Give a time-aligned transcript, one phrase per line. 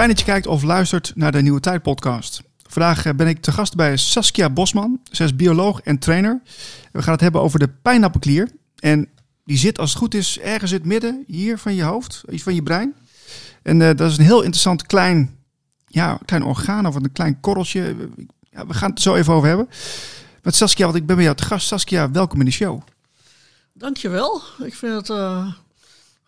[0.00, 2.42] Fijn dat je kijkt of luistert naar de Nieuwe Tijd podcast.
[2.68, 5.00] Vandaag eh, ben ik te gast bij Saskia Bosman.
[5.10, 6.40] Zij is bioloog en trainer.
[6.92, 8.50] We gaan het hebben over de pijnappelklier.
[8.78, 9.08] En
[9.44, 12.54] die zit als het goed is ergens in het midden hier van je hoofd, van
[12.54, 12.94] je brein.
[13.62, 15.38] En uh, dat is een heel interessant klein,
[15.86, 17.96] ja, klein orgaan of een klein korreltje.
[18.50, 19.68] Ja, we gaan het zo even over hebben.
[20.42, 21.66] Met Saskia, want ik ben bij jou te gast.
[21.66, 22.82] Saskia, welkom in de show.
[23.72, 24.42] Dankjewel.
[24.64, 25.52] Ik vind het uh,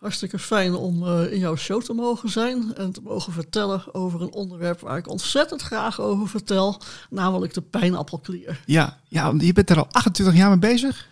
[0.03, 4.21] hartstikke fijn om uh, in jouw show te mogen zijn en te mogen vertellen over
[4.21, 8.63] een onderwerp waar ik ontzettend graag over vertel, namelijk de pijnappelklier.
[8.65, 11.07] Ja, ja je bent er al 28 jaar mee bezig?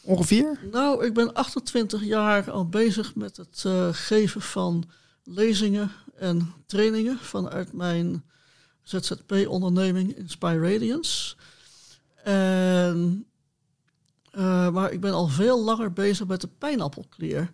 [0.00, 0.58] Ongeveer?
[0.70, 4.84] Nou, ik ben 28 jaar al bezig met het uh, geven van
[5.24, 8.24] lezingen en trainingen vanuit mijn
[8.82, 11.34] ZZP-onderneming Inspire Radiance.
[12.24, 13.26] En,
[14.34, 17.50] uh, maar ik ben al veel langer bezig met de pijnappelklier.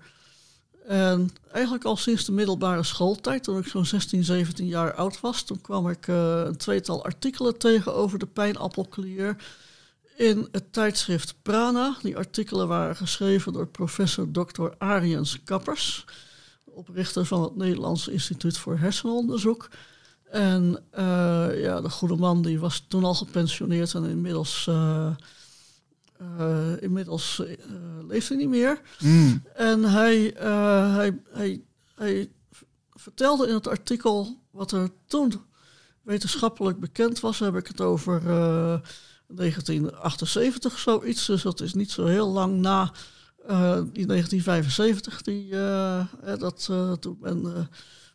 [0.88, 5.42] En eigenlijk al sinds de middelbare schooltijd, toen ik zo'n 16, 17 jaar oud was,
[5.42, 9.36] toen kwam ik uh, een tweetal artikelen tegen over de pijnappelklier
[10.16, 11.96] in het tijdschrift Prana.
[12.02, 14.68] Die artikelen waren geschreven door professor Dr.
[14.78, 16.04] Ariens Kappers,
[16.64, 19.68] oprichter van het Nederlands Instituut voor Hersenonderzoek.
[20.30, 25.10] En uh, ja, de goede man die was toen al gepensioneerd en inmiddels, uh,
[26.80, 27.42] inmiddels
[28.08, 28.80] leeft hij niet meer.
[28.98, 29.42] Mm.
[29.54, 30.34] En hij,
[30.94, 31.62] hij, hij,
[31.94, 32.30] hij
[32.90, 35.32] vertelde in het artikel wat er toen
[36.02, 37.38] wetenschappelijk bekend was.
[37.38, 38.22] Heb ik het over
[39.26, 41.26] 1978 zoiets.
[41.26, 42.92] Dus dat is niet zo heel lang na
[43.92, 45.50] die 1975 die,
[46.38, 47.68] dat toen men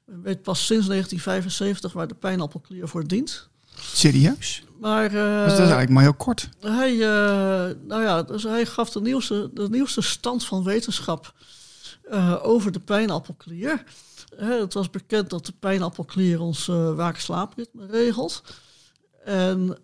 [0.06, 3.50] weet pas sinds 1975 waar de pijnappelklier voor dient.
[3.76, 4.64] Serieus?
[4.83, 6.49] Maar, uh, dus dat is eigenlijk maar heel kort.
[6.60, 11.33] Hij, uh, nou ja, dus hij gaf de nieuwste, de nieuwste stand van wetenschap
[12.11, 13.83] uh, over de pijnappelklier.
[14.36, 18.44] het was bekend dat de pijnappelklier ons waak-slaapritme regelt.
[19.26, 19.77] En,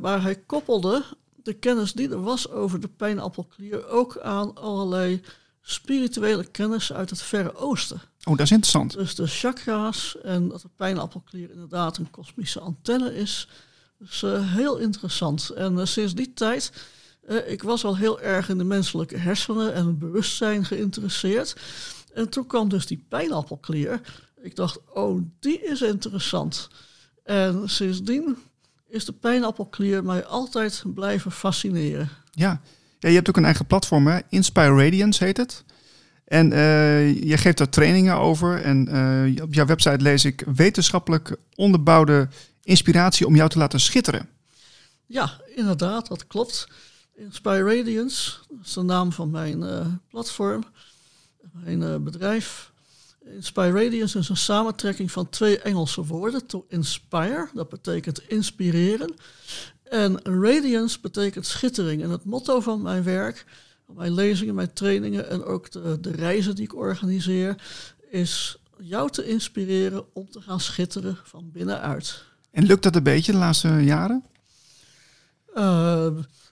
[0.00, 1.02] maar hij koppelde
[1.42, 5.22] de kennis die er was over de pijnappelklier ook aan allerlei
[5.62, 8.00] spirituele kennis uit het Verre Oosten.
[8.24, 8.92] Oh, dat is interessant.
[8.92, 13.48] Dus de chakra's en dat de pijnappelklier inderdaad een kosmische antenne is.
[13.98, 15.50] Dus heel interessant.
[15.50, 16.72] En uh, sinds die tijd,
[17.28, 21.56] uh, ik was al heel erg in de menselijke hersenen en het bewustzijn geïnteresseerd.
[22.14, 24.00] En toen kwam dus die pijnappelklier.
[24.42, 26.68] Ik dacht, oh, die is interessant.
[27.24, 28.36] En sindsdien
[28.88, 32.08] is de pijnappelklier mij altijd blijven fascineren.
[32.30, 32.60] Ja,
[32.98, 34.18] ja je hebt ook een eigen platform, hè?
[34.28, 35.64] Inspire Radiance heet het.
[36.24, 38.62] En uh, je geeft daar trainingen over.
[38.62, 38.88] En
[39.42, 42.28] op jouw website lees ik wetenschappelijk onderbouwde
[42.64, 44.28] inspiratie om jou te laten schitteren.
[45.06, 46.68] Ja, inderdaad, dat klopt.
[47.14, 48.32] Inspire Radiance,
[48.62, 50.64] is de naam van mijn uh, platform,
[51.52, 52.72] mijn bedrijf.
[53.24, 56.46] Inspire Radiance is een samentrekking van twee Engelse woorden.
[56.46, 59.14] To inspire, dat betekent inspireren.
[59.82, 62.02] En radiance betekent schittering.
[62.02, 63.46] En het motto van mijn werk
[63.86, 67.62] mijn lezingen, mijn trainingen en ook de, de reizen die ik organiseer,
[68.10, 72.24] is jou te inspireren om te gaan schitteren van binnenuit.
[72.54, 74.24] En lukt dat een beetje de laatste jaren?
[75.54, 76.08] Uh,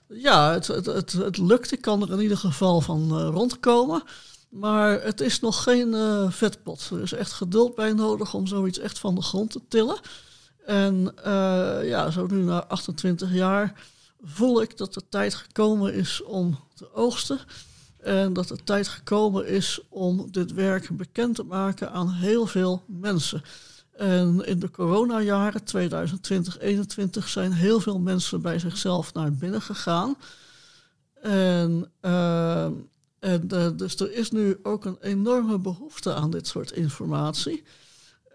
[0.07, 1.71] ja, het, het, het, het, lukt.
[1.71, 4.03] Ik kan er in ieder geval van uh, rondkomen.
[4.49, 6.89] Maar het is nog geen uh, vetpot.
[6.91, 9.99] Er is echt geduld bij nodig om zoiets echt van de grond te tillen.
[10.65, 11.13] En
[11.83, 13.81] ja, zo nu na 28 jaar
[14.21, 17.39] voel ik dat de tijd gekomen is om te oogsten.
[17.97, 22.83] En dat de tijd gekomen is om dit werk bekend te maken aan heel veel
[22.87, 23.43] mensen.
[23.97, 30.15] En in de coronajaren 2020-2021 zijn heel veel mensen bij zichzelf naar binnen gegaan.
[31.21, 32.63] En, uh,
[33.19, 37.63] en uh, dus er is nu ook een enorme behoefte aan dit soort informatie.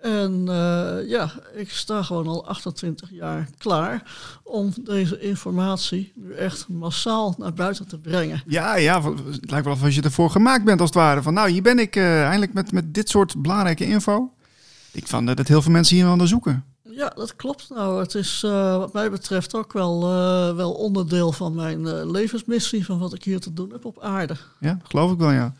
[0.03, 4.03] En uh, ja, ik sta gewoon al 28 jaar klaar
[4.43, 8.43] om deze informatie nu echt massaal naar buiten te brengen.
[8.47, 11.23] Ja, ja, het lijkt wel of je ervoor gemaakt bent als het ware.
[11.23, 14.33] Van nou, hier ben ik eindelijk met, met dit soort belangrijke info.
[14.93, 16.65] Ik vond dat heel veel mensen hier aan zoeken.
[16.83, 17.67] Ja, dat klopt.
[17.69, 20.01] Nou, het is uh, wat mij betreft ook wel,
[20.55, 24.37] wel onderdeel van mijn levensmissie, van wat ik hier te doen heb op aarde.
[24.61, 25.55] Ja, geloof ik wel, ja.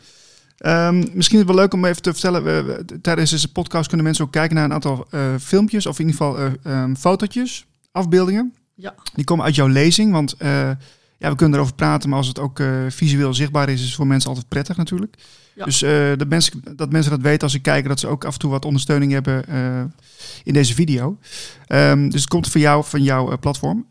[0.65, 2.43] Um, misschien is het wel leuk om even te vertellen.
[2.43, 5.07] We, tijdens deze podcast kunnen mensen ook kijken naar een aantal
[5.39, 8.53] filmpjes, of in ieder geval um, fotootjes, afbeeldingen.
[8.75, 8.95] Ja.
[9.13, 10.35] Die komen uit jouw lezing, want
[11.19, 14.07] ja, we kunnen erover praten, maar als het ook visueel zichtbaar is, is het voor
[14.07, 15.15] mensen altijd prettig natuurlijk.
[15.55, 15.65] Ja.
[15.65, 15.79] Dus
[16.17, 18.49] dat, mensen, dat mensen dat weten als ze kijken, dat ze ook af en toe
[18.51, 19.43] wat ondersteuning hebben
[20.43, 21.17] in deze video.
[21.67, 23.85] Um, dus het komt van jou, van jouw platform.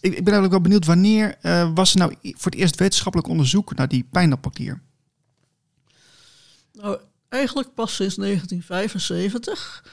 [0.00, 1.36] Ik, ik, ben eigenlijk wel benieuwd, wanneer
[1.74, 4.80] was er nou voor het eerst wetenschappelijk onderzoek naar die pijnappelklier?
[6.72, 6.98] Nou,
[7.28, 9.84] eigenlijk pas sinds 1975.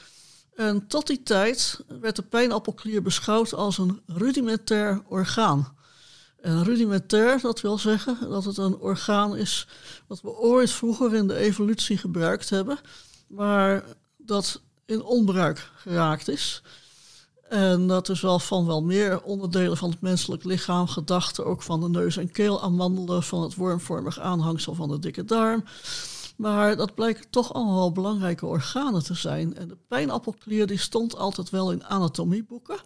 [0.56, 5.76] En tot die tijd werd de pijnappelklier beschouwd als een rudimentair orgaan.
[6.42, 9.66] En rudimentair, dat wil zeggen dat het een orgaan is
[10.06, 12.78] wat we ooit vroeger in de evolutie gebruikt hebben,
[13.26, 13.84] maar
[14.16, 16.62] dat in onbruik geraakt is.
[17.48, 21.80] En dat is wel van wel meer onderdelen van het menselijk lichaam, gedachten ook van
[21.80, 25.64] de neus- en keelamandelen, van het wormvormig aanhangsel van de dikke darm.
[26.36, 29.56] Maar dat blijken toch allemaal belangrijke organen te zijn.
[29.56, 32.80] En de pijnappelklier die stond altijd wel in anatomieboeken,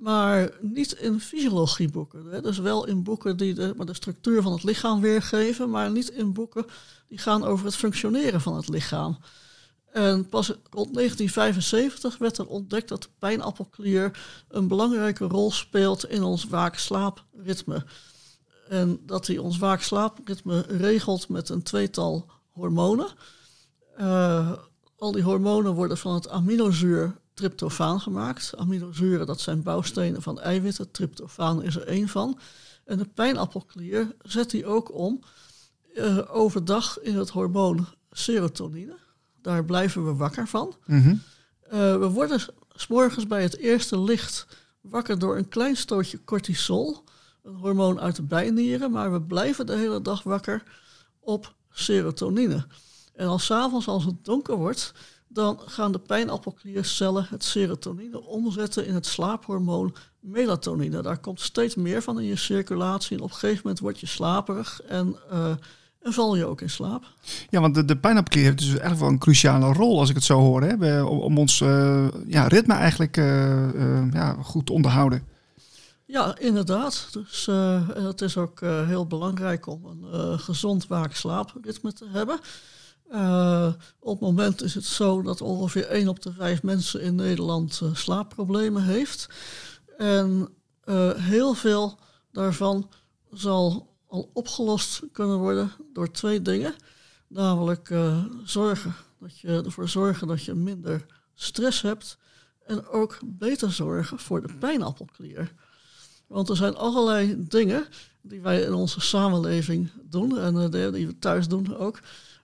[0.00, 2.26] maar niet in fysiologieboeken.
[2.26, 2.40] Hè.
[2.40, 6.08] Dus wel in boeken die de, maar de structuur van het lichaam weergeven, maar niet
[6.08, 6.64] in boeken
[7.08, 9.18] die gaan over het functioneren van het lichaam.
[9.92, 14.18] En pas rond 1975 werd er ontdekt dat de pijnappelklier
[14.48, 17.84] een belangrijke rol speelt in ons waak-slaapritme.
[18.68, 23.08] En dat hij ons waak-slaapritme regelt met een tweetal hormonen.
[24.00, 24.52] Uh,
[24.98, 28.56] al die hormonen worden van het aminozuur tryptofaan gemaakt.
[28.56, 30.90] Aminozuren, dat zijn bouwstenen van eiwitten.
[30.90, 32.38] Tryptofaan is er één van.
[32.84, 35.20] En de pijnappelklier zet die ook om
[35.94, 38.96] uh, overdag in het hormoon serotonine.
[39.42, 40.74] Daar blijven we wakker van.
[40.86, 41.08] Mhm.
[41.08, 41.18] Uh,
[41.98, 42.40] we worden
[42.74, 44.46] s morgens bij het eerste licht
[44.80, 47.04] wakker door een klein stootje cortisol,
[47.42, 50.62] een hormoon uit de bijnieren, maar we blijven de hele dag wakker
[51.20, 52.66] op serotonine.
[53.14, 54.92] En als s'avonds, als het donker wordt,
[55.32, 61.02] dan gaan de pijnappelkliercellen het serotonine omzetten in het slaaphormoon melatonine.
[61.02, 64.06] Daar komt steeds meer van in je circulatie en op een gegeven moment word je
[64.06, 65.50] slaperig en, uh,
[66.02, 67.04] en val je ook in slaap.
[67.50, 70.24] Ja, want de, de pijnappelklier heeft dus eigenlijk wel een cruciale rol, als ik het
[70.24, 75.28] zo hoor, hè, om, om, ons uh, ja, ritme eigenlijk uh, ja, goed te onderhouden.
[76.06, 77.08] Ja, inderdaad.
[77.12, 77.48] Dus
[77.94, 82.40] het is ook heel belangrijk om een gezond waak-slaapritme te hebben.
[84.00, 87.80] Op het moment is het zo dat ongeveer 1 op de 5 mensen in Nederland
[87.92, 89.28] slaapproblemen heeft.
[89.96, 90.48] En
[91.16, 91.98] heel veel
[92.32, 92.90] daarvan
[93.30, 96.74] zal al opgelost kunnen worden door twee dingen.
[97.28, 97.94] Namelijk
[98.44, 102.18] zorgen dat je ervoor zorgen dat je minder stress hebt.
[102.66, 105.52] En ook beter zorgen voor de pijnappelklier.
[106.26, 107.86] Want er zijn allerlei dingen
[108.22, 112.00] die wij in onze samenleving doen en die we thuis doen ook,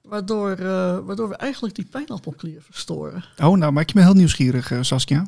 [0.09, 3.25] waardoor, uh, waardoor we eigenlijk die pijnappelklier verstoren.
[3.43, 5.27] Oh, nou maak je me heel nieuwsgierig, uh, Saskia.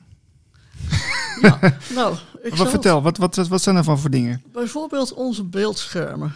[1.42, 1.58] ja,
[1.94, 4.42] nou, ik wat vertel, wat, wat, wat zijn er van voor dingen?
[4.52, 6.34] Bijvoorbeeld onze beeldschermen.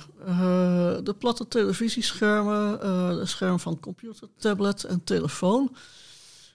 [1.05, 2.79] de platte televisieschermen,
[3.19, 5.77] de scherm van computer, tablet en telefoon.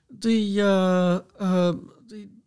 [0.07, 0.63] Die,
[2.07, 2.37] die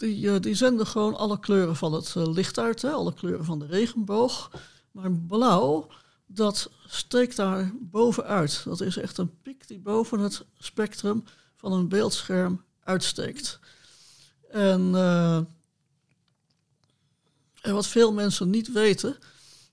[0.00, 3.58] die, die zenden gewoon alle kleuren van het uh, licht uit, hè, alle kleuren van
[3.58, 4.50] de regenboog.
[4.90, 5.86] Maar blauw,
[6.32, 8.62] dat steekt daar bovenuit.
[8.64, 11.24] Dat is echt een piek die boven het spectrum
[11.56, 13.58] van een beeldscherm uitsteekt.
[14.50, 15.36] En, uh,
[17.60, 19.16] en wat veel mensen niet weten,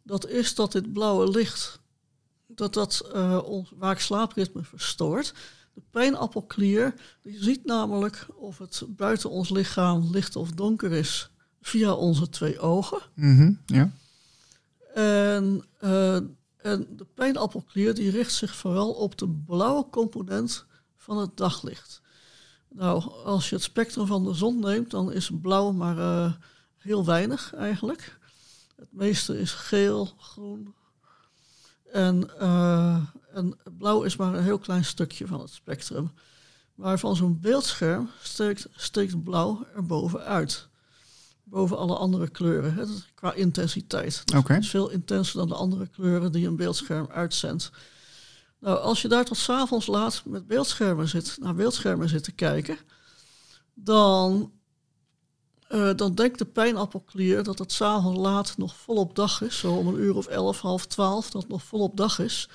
[0.04, 1.80] dat is dat dit blauwe licht,
[2.48, 5.34] dat dat uh, ons waak-slaapritme verstoort.
[5.74, 11.30] De pijnappelklier die ziet namelijk of het buiten ons lichaam licht of donker is
[11.62, 13.02] via onze twee ogen.
[13.14, 13.92] Mm -hmm, ja.
[14.94, 16.18] en, uh,
[16.68, 22.02] en de pijnappelklier die richt zich vooral op de blauwe component van het daglicht.
[22.70, 26.34] Nou, als je het spectrum van de zon neemt, dan is blauw maar uh,
[26.78, 28.20] heel weinig eigenlijk.
[28.76, 30.76] Het meeste is geel, groen,
[31.92, 36.12] en, uh, en blauw is maar een heel klein stukje van het spectrum.
[36.76, 40.68] Maar van zo'n beeldscherm steekt, steekt blauw er bovenuit.
[41.50, 42.84] Boven alle andere kleuren, hè,
[43.16, 44.24] qua intensiteit.
[44.36, 44.56] Okay.
[44.56, 47.72] Het is veel intenser dan de andere kleuren die een beeldscherm uitzendt.
[48.60, 52.78] Nou, als je daar tot s'avonds laat met beeldschermen zit, naar beeldschermen zit te kijken,
[53.74, 54.52] dan
[55.70, 59.88] uh, dan denkt de pijnappelklier dat het s'avonds laat nog volop dag is, zo om
[59.88, 62.50] een uur of elf, half twaalf, dat het nog volop dag is.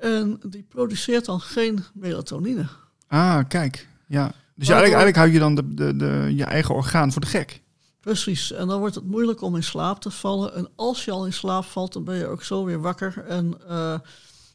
[0.00, 2.66] En die produceert dan geen melatonine.
[3.06, 3.88] Ah, kijk.
[4.06, 4.32] Ja.
[4.54, 7.62] Dus eigenlijk, eigenlijk hou je dan de, de, de, je eigen orgaan voor de gek.
[8.08, 8.52] Precies.
[8.52, 10.54] En dan wordt het moeilijk om in slaap te vallen.
[10.54, 13.24] En als je al in slaap valt, dan ben je ook zo weer wakker.
[13.26, 13.98] En, uh,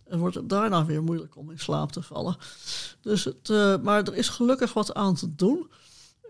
[0.09, 2.35] wordt het daarna weer moeilijk om in slaap te vallen.
[3.01, 5.71] Dus het, uh, maar er is gelukkig wat aan te doen.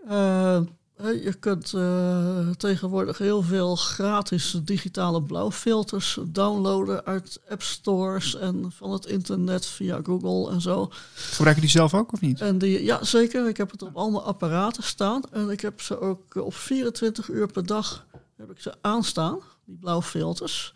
[0.08, 0.60] Uh,
[1.02, 8.92] je kunt uh, tegenwoordig heel veel gratis digitale blauwfilters downloaden uit app stores en van
[8.92, 10.90] het internet via Google en zo.
[11.14, 12.40] Gebruik je die zelf ook of niet?
[12.40, 13.48] En die, ja, zeker.
[13.48, 17.46] Ik heb het op allemaal apparaten staan en ik heb ze ook op 24 uur
[17.46, 20.72] per dag heb ik ze aanstaan, die blauwfilters.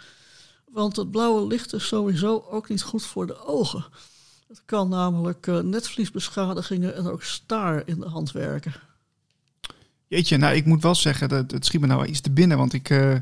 [0.72, 3.84] Want het blauwe licht is sowieso ook niet goed voor de ogen.
[4.48, 8.72] Het kan namelijk uh, netvliesbeschadigingen en ook staar in de hand werken.
[10.08, 12.72] Jeetje, nou ik moet wel zeggen, dat het schiet me nou iets te binnen, want
[12.72, 13.14] ik, uh,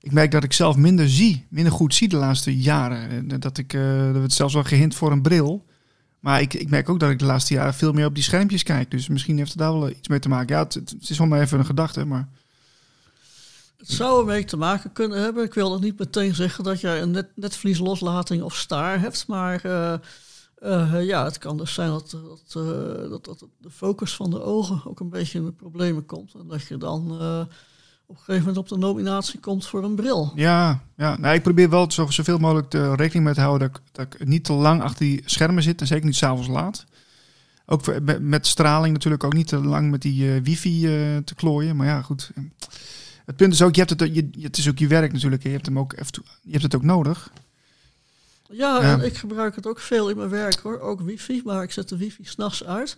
[0.00, 3.40] ik merk dat ik zelf minder zie, minder goed zie de laatste jaren.
[3.40, 5.64] Dat ik, uh, dat het zelfs wel gehint voor een bril.
[6.20, 8.62] Maar ik, ik merk ook dat ik de laatste jaren veel meer op die schermpjes
[8.62, 8.90] kijk.
[8.90, 10.56] Dus misschien heeft het daar wel iets mee te maken.
[10.56, 12.28] Ja, het, is wel maar even een gedachte, maar...
[13.76, 15.44] Het zou ermee te maken kunnen hebben.
[15.44, 19.60] Ik wil nog niet meteen zeggen dat jij een net, netvliesloslating of staar hebt, maar
[20.62, 24.42] uh, ja, het kan dus zijn dat, dat, uh, dat, dat, de focus van de
[24.42, 26.34] ogen ook een beetje in de problemen komt.
[26.34, 27.10] En dat je dan
[28.06, 30.32] op een gegeven moment op de nominatie komt voor een bril.
[30.34, 31.16] Ja, ja.
[31.16, 34.28] Nou, ik probeer wel zo, zoveel mogelijk te rekening mee te houden dat ik, dat
[34.28, 36.84] niet te lang achter die schermen zit en zeker niet s'avonds laat.
[37.66, 40.80] Ook met, met straling natuurlijk ook niet te lang met die wifi
[41.24, 41.76] te klooien.
[41.76, 42.30] Maar ja, goed
[43.26, 45.42] het punt is ook, je hebt het, je, het is ook je werk natuurlijk.
[45.42, 45.94] Je hebt, hem ook,
[46.42, 47.32] je hebt het ook nodig.
[48.50, 50.80] Ja, en ik gebruik het ook veel in mijn werk hoor.
[50.80, 52.96] Ook wifi, maar ik zet de wifi s'nachts uit.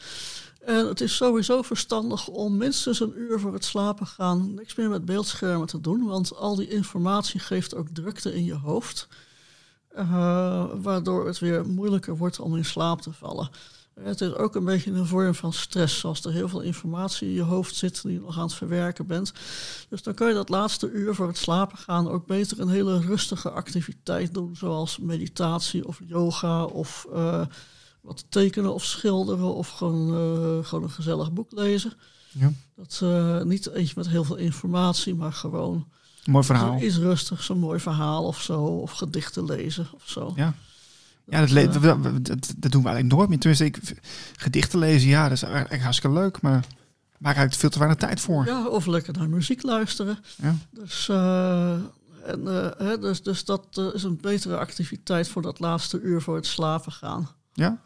[0.60, 4.88] En het is sowieso verstandig om minstens een uur voor het slapen gaan niks meer
[4.88, 6.06] met beeldschermen te doen.
[6.06, 9.08] Want al die informatie geeft ook drukte in je hoofd.
[9.98, 13.50] Uh, waardoor het weer moeilijker wordt om in slaap te vallen.
[14.02, 17.34] Het is ook een beetje een vorm van stress, als er heel veel informatie in
[17.34, 19.32] je hoofd zit die je nog aan het verwerken bent.
[19.88, 23.00] Dus dan kan je dat laatste uur voor het slapen gaan ook beter een hele
[23.00, 27.46] rustige activiteit doen, zoals meditatie of yoga of uh,
[28.00, 31.92] wat tekenen of schilderen of gewoon, uh, gewoon een gezellig boek lezen.
[32.32, 32.52] Ja.
[32.76, 35.88] Dat, uh, niet eentje met heel veel informatie, maar gewoon
[36.24, 36.80] mooi verhaal.
[36.80, 40.32] Iets rustig, zo'n mooi verhaal of zo, of gedichten lezen of zo.
[40.36, 40.54] Ja.
[41.30, 43.38] Ja, dat, dat, dat, dat, doen we eigenlijk nooit meer.
[43.38, 43.78] Tenminste, ik,
[44.36, 46.64] gedichten lezen, ja, dat is eigenlijk hartstikke leuk, maar
[47.18, 48.46] maak eigenlijk veel te weinig tijd voor.
[48.46, 50.18] Ja, of lekker naar muziek luisteren.
[50.42, 50.54] Ja.
[50.70, 51.72] Dus, uh,
[52.26, 56.22] en, uh, hè, dus, dus dat uh, is een betere activiteit voor dat laatste uur
[56.22, 57.28] voor het slapen gaan.
[57.52, 57.80] Ja.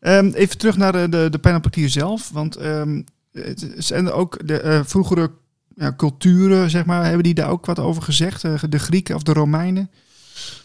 [0.00, 1.38] Um, even terug naar de, de,
[1.70, 2.30] de zelf.
[2.30, 5.30] Want um, het zijn ook de vroegere
[5.74, 8.70] ja, culturen, zeg maar, hebben die daar ook wat over gezegd?
[8.70, 9.90] de Grieken of de Romeinen?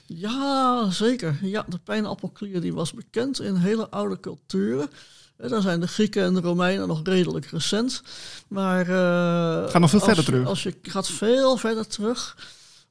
[0.05, 1.37] Ja, zeker.
[1.41, 4.89] Ja, de pijnappelklier die was bekend in hele oude culturen.
[5.35, 8.01] Eh, daar zijn de Grieken en de Romeinen nog redelijk recent.
[8.47, 8.87] Maar.
[8.87, 10.47] Uh, Ga nog veel verder terug.
[10.47, 12.37] Als je gaat veel verder terug.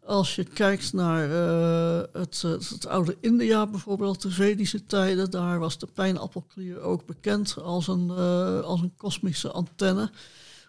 [0.05, 5.79] Als je kijkt naar uh, het, het, oude India bijvoorbeeld, de Vedische tijden, daar was
[5.79, 10.11] de pijnappelklier ook bekend als een, uh, als een kosmische antenne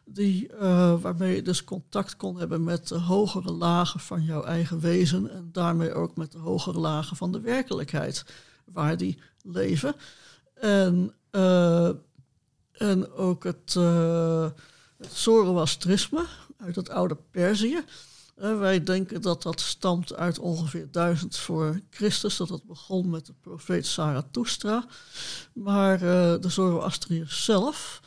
[0.06, 4.80] die, uh, waarmee je dus contact kon hebben met de hogere lagen van jouw eigen
[4.80, 8.26] wezen en daarmee ook met de hogere lagen van de werkelijkheid
[8.66, 9.96] waar die leven.
[10.54, 11.90] En, uh,
[12.72, 14.46] en ook het, uh,
[15.10, 16.26] Zoroastrisme
[16.58, 17.84] uit het oude Perzië.
[18.36, 23.34] wij denken dat dat stamt uit ongeveer 1000 voor Christus, dat dat begon met de
[23.42, 24.86] profeet Zarathustra.
[25.54, 26.00] Maar
[26.42, 28.02] de Zoroastriërs zelf,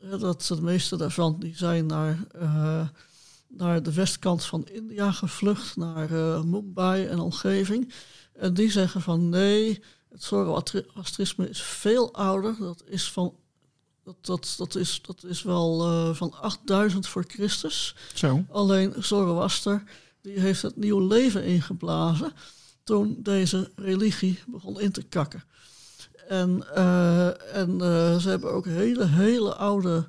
[0.00, 2.88] dat de meeste daarvan die zijn naar, uh,
[3.48, 7.92] naar de westkant van India gevlucht, naar uh, Mumbai en omgeving.
[8.32, 12.56] En die zeggen van nee, het Zoroastrisme is veel ouder.
[12.58, 13.34] Dat is van
[14.04, 17.94] dat, dat, dat, is, dat is wel uh, van 8000 voor Christus.
[18.14, 18.44] Zo.
[18.50, 19.82] Alleen Zoroaster
[20.20, 22.32] die heeft het nieuw leven ingeblazen
[22.84, 25.44] toen deze religie begon in te kakken.
[26.28, 30.08] En, uh, en uh, ze hebben ook hele, hele oude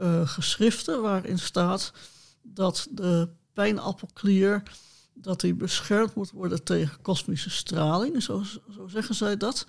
[0.00, 1.92] uh, geschriften waarin staat
[2.42, 4.62] dat de pijnappelklier
[5.14, 8.42] dat die beschermd moet worden tegen kosmische straling, zo,
[8.74, 9.66] zo zeggen zij dat.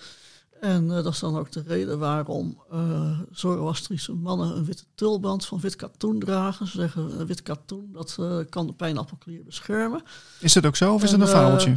[0.61, 5.59] En dat is dan ook de reden waarom uh, Zoroastrische mannen een witte tulband van
[5.59, 6.67] wit katoen dragen.
[6.67, 8.17] Ze zeggen wit katoen, dat
[8.49, 10.01] kan de pijnappelklier beschermen.
[10.39, 11.75] Is dat ook zo of is het een fabeltje?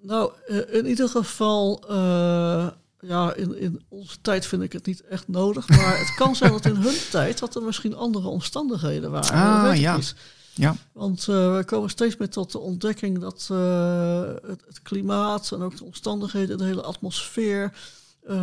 [0.00, 0.32] nou,
[0.70, 1.84] in ieder geval
[3.00, 5.68] ja, in, in onze tijd vind ik het niet echt nodig.
[5.68, 9.70] Maar het kan zijn dat in hun tijd dat er misschien andere omstandigheden waren.
[9.70, 9.98] Ah, ja.
[10.54, 10.76] ja.
[10.92, 15.62] Want uh, we komen steeds meer tot de ontdekking dat uh, het, het, klimaat en
[15.62, 17.72] ook de omstandigheden, de hele atmosfeer,
[18.22, 18.36] uh,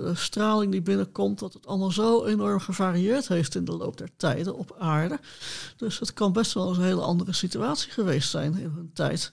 [0.00, 4.10] de straling die binnenkomt, dat het allemaal zo enorm gevarieerd heeft in de loop der
[4.16, 5.18] tijden op aarde.
[5.76, 9.32] Dus het kan best wel eens een hele andere situatie geweest zijn in hun tijd.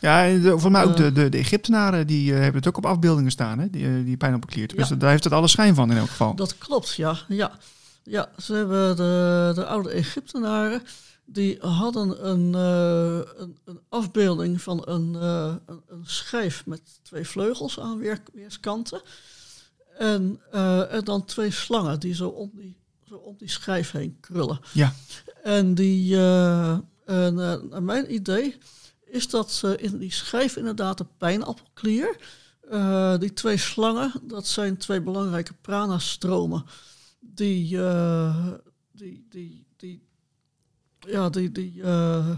[0.00, 3.30] Ja, voor mij ook de, de, de Egyptenaren, die uh, hebben het ook op afbeeldingen
[3.30, 3.70] staan, hè?
[3.70, 4.76] die, uh, die pijnappelklier.
[4.76, 6.34] Dus daar heeft het alle schijn van in elk geval.
[6.34, 7.18] Dat klopt, ja.
[7.28, 7.58] Ja,
[8.02, 10.82] ja ze hebben de, de oude Egyptenaren,
[11.24, 17.80] die hadden een, uh, een, een, afbeelding van een, een, een, schijf met twee vleugels
[17.80, 19.00] aan weer, weerskanten.
[19.98, 20.40] En,
[20.90, 22.76] en dan twee slangen die zo om die,
[23.08, 24.60] zo om die schijf heen krullen.
[24.72, 24.92] Ja.
[25.42, 28.58] En die, en, naar mijn idee
[29.10, 32.16] is dat ze in die schijf inderdaad de pijnappelklier
[32.72, 36.64] Uh, die twee slangen, dat zijn twee belangrijke prana-stromen.
[37.20, 38.46] Die, uh,
[38.92, 40.02] die, die, die,
[40.98, 42.30] ja, die, die, uh,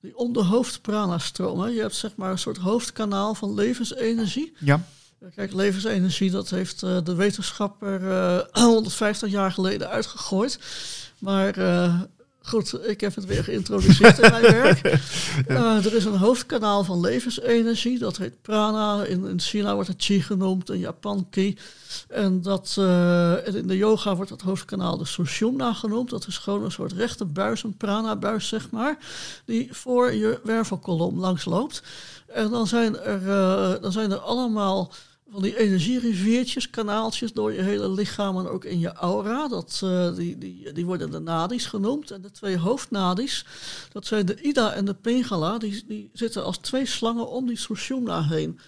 [0.00, 1.72] die om de hoofdprana-stromen.
[1.72, 4.52] Je hebt zeg maar een soort hoofdkanaal van levensenergie.
[4.58, 4.84] Ja.
[5.34, 8.00] Kijk, levensenergie, dat heeft de wetenschapper
[8.52, 10.58] 150 jaar geleden uitgegooid.
[11.18, 11.54] Maar
[12.50, 14.78] Goed, ik heb het weer geïntroduceerd in mijn werk.
[15.48, 19.04] Uh, er is een hoofdkanaal van levensenergie, dat heet prana.
[19.04, 21.58] In, in China wordt het chi genoemd, in Japan ki.
[22.08, 26.10] En dat, uh, in de yoga wordt dat hoofdkanaal de sushumna genoemd.
[26.10, 28.98] Dat is gewoon een soort rechte buis, een prana-buis zeg maar,
[29.44, 31.82] die voor je wervelkolom langs loopt.
[32.26, 34.92] En dan zijn er, uh, dan zijn er allemaal
[35.32, 39.48] van die energieriviertjes, kanaaltjes door je hele lichaam en ook in je aura.
[39.48, 42.10] Dat, uh, die, die, die worden de nadis genoemd.
[42.10, 43.44] En de twee hoofdnadis,
[43.92, 47.58] dat zijn de Ida en de Pingala, die, die zitten als twee slangen om die
[47.58, 48.58] Sushumna heen.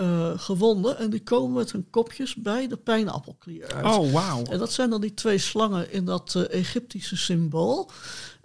[0.00, 3.84] Uh, gewonden en die komen met hun kopjes bij de pijnappelklier uit.
[3.84, 4.42] Oh, wauw.
[4.44, 7.90] En dat zijn dan die twee slangen in dat uh, Egyptische symbool.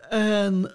[0.09, 0.71] En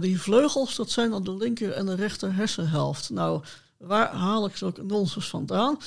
[0.00, 3.10] die vleugels, dat zijn dan de linker en de rechter hersenhelft.
[3.10, 3.42] Nou,
[3.80, 5.78] waar haal ik zulke nonsens vandaan?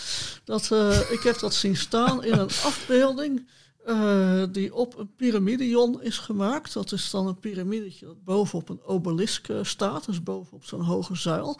[0.43, 3.47] Dat, uh, ik heb dat zien staan in een afbeelding
[3.88, 6.73] uh, die op een piramidion is gemaakt.
[6.73, 11.15] Dat is dan een piramidetje dat bovenop een obelisk uh, staat, dus bovenop zo'n hoge
[11.15, 11.59] zuil.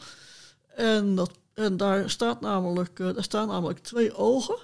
[0.75, 4.58] En, dat, en daar, staat namelijk, daar staan namelijk twee ogen.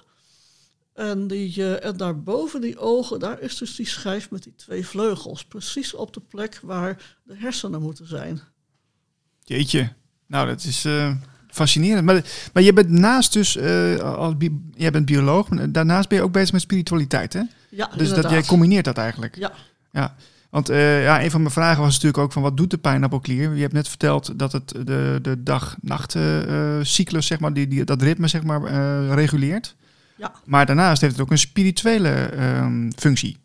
[0.92, 5.44] En, die, en daarboven die ogen, daar is dus die schijf met die twee vleugels.
[5.44, 8.40] Precies op de plek waar de hersenen moeten zijn.
[9.44, 9.92] Jeetje,
[10.26, 10.84] nou dat is
[11.50, 12.04] fascinerend.
[12.04, 14.34] Maar, maar je bent naast dus, uh, als
[14.74, 17.42] jij bent bioloog, daarnaast ben je ook bezig met spiritualiteit, hè?
[17.68, 19.36] Ja, Dus dat, jij combineert dat eigenlijk?
[19.36, 19.52] Ja.
[19.90, 20.14] ja.
[20.50, 23.54] Want uh, ja, een van mijn vragen was natuurlijk ook van wat doet de pijnappelklier?
[23.54, 28.28] Je hebt net verteld dat het de, de dag-nacht-cyclus, zeg maar, die, die, dat ritme
[28.28, 29.74] zeg maar, uh, reguleert.
[30.16, 30.32] Ja.
[30.44, 33.38] Maar daarnaast heeft het ook een spirituele um, functie.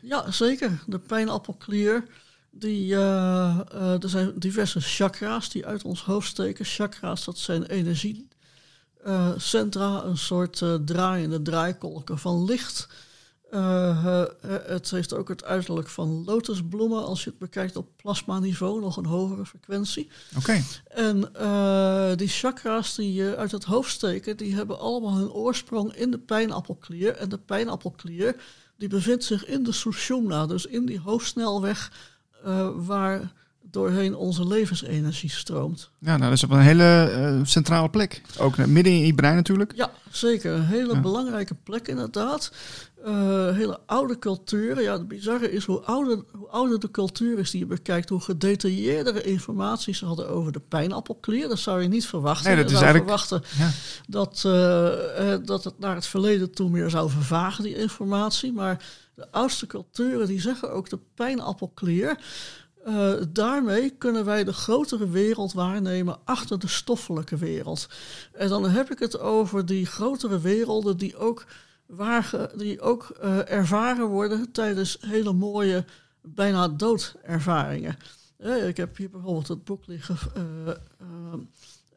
[0.00, 0.70] Ja, zeker.
[0.86, 2.04] De pijnappelklier
[2.52, 6.64] die, uh, uh, er zijn diverse chakra's die uit ons hoofd steken.
[6.64, 12.88] Chakra's, dat zijn energiecentra, uh, een soort draaiende draaikolken van licht.
[14.66, 19.06] het heeft ook het uiterlijk van lotusbloemen als je het bekijkt op plasmaniveau, nog een
[19.06, 20.08] hogere frequentie.
[20.36, 20.38] Oké.
[20.38, 20.62] Okay.
[20.88, 21.20] En
[22.16, 27.16] die chakra's die uit het hoofd steken, die hebben allemaal hun oorsprong in de pijnappelklier.
[27.16, 28.36] En de pijnappelklier
[28.76, 31.90] die bevindt zich in de sushumna, dus in die hoofdsnelweg
[32.46, 33.32] uh, waar
[33.70, 35.90] doorheen onze levensenergie stroomt.
[35.98, 38.22] Ja, nou, dat is op een hele uh, centrale plek.
[38.38, 39.72] Ook midden in je brein natuurlijk.
[39.74, 40.52] Ja, zeker.
[40.52, 41.00] Een hele ja.
[41.00, 42.52] belangrijke plek inderdaad.
[43.06, 44.82] Uh, hele oude culturen.
[44.82, 48.20] Ja, het bizarre is hoe ouder, hoe ouder de cultuur is die je bekijkt, hoe
[48.20, 51.48] gedetailleerdere informatie ze hadden over de pijnappelklier.
[51.48, 52.46] Dat zou je niet verwachten.
[52.46, 53.20] Nee, dat je is zou eigenlijk...
[53.20, 53.70] verwachten Ja.
[54.06, 58.52] dat, uh, dat het naar het verleden toe meer zou vervagen, die informatie.
[58.52, 62.18] Maar de oudste culturen die zeggen ook de pijnappelklier.
[62.86, 67.88] Uh, daarmee kunnen wij de grotere wereld waarnemen achter de stoffelijke wereld.
[68.32, 71.44] En dan heb ik het over die grotere werelden die ook,
[72.56, 75.84] die ook uh, ervaren worden tijdens hele mooie,
[76.20, 77.96] bijna doodervaringen.
[78.38, 80.16] Uh, ik heb hier bijvoorbeeld het boek liggen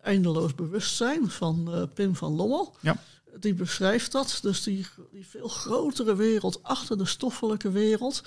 [0.02, 2.76] Eindeloos Bewustzijn van Pim van Lommel.
[2.82, 2.98] Ja
[3.40, 4.40] die beschrijft dat.
[4.42, 8.24] Dus die, die veel grotere wereld achter de stoffelijke wereld.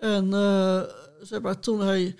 [0.00, 0.82] En uh,
[1.22, 2.16] zeg maar, toen hij,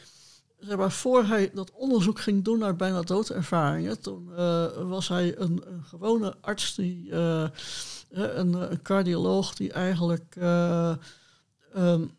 [0.58, 5.38] zeg maar, voor hij dat onderzoek ging doen naar bijna doodervaringen, toen uh, was hij
[5.38, 7.48] een, een, gewone arts, die, uh,
[8.10, 10.36] een, een, cardioloog, die eigenlijk
[11.76, 12.10] um,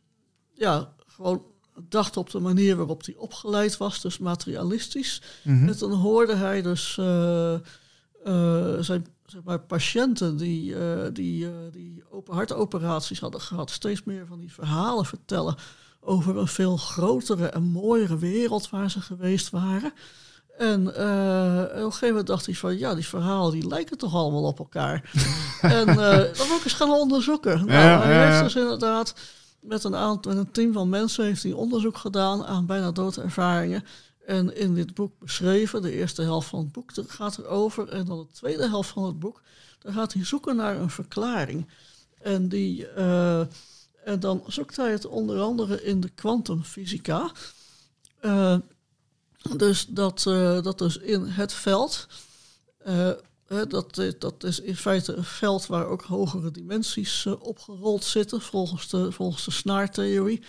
[0.54, 1.44] ja, gewoon
[1.90, 5.22] dacht op de manier waarop hij opgeleid was, dus materialistisch.
[5.44, 5.68] Mhm.
[5.68, 6.94] En toen hoorde hij dus
[8.86, 14.28] zijn zeg maar, patiënten die, uh, die, uh, die open hartoperaties hadden gehad, steeds meer
[14.28, 15.56] van die verhalen vertellen
[16.00, 19.94] over een veel grotere en mooiere wereld waar ze geweest waren.
[20.58, 24.16] En uh, op een gegeven moment dacht hij van, ja, die verhalen die lijken toch
[24.16, 25.12] allemaal op elkaar.
[25.62, 27.66] en dat wil ik eens gaan onderzoeken.
[27.66, 29.14] Nou, hij heeft dus inderdaad
[29.60, 33.84] met een, aantal, met een team van mensen heeft hij onderzoek gedaan aan bijna doodervaringen.
[34.26, 37.88] En in dit boek beschreven, de eerste helft van het boek gaat erover.
[37.88, 39.42] En dan de tweede helft van het boek,
[39.80, 41.68] daar gaat hij zoeken naar een verklaring.
[42.22, 43.40] En, die, uh,
[44.04, 47.32] en dan zoekt hij het onder andere in de kwantumfysica.
[48.22, 48.58] Uh,
[49.58, 52.08] dus dat, uh, dat is in het veld.
[53.68, 59.12] dat, dat is in feite een veld waar ook hogere dimensies opgerold zitten, volgens de,
[59.12, 60.44] volgens de snaartheorie.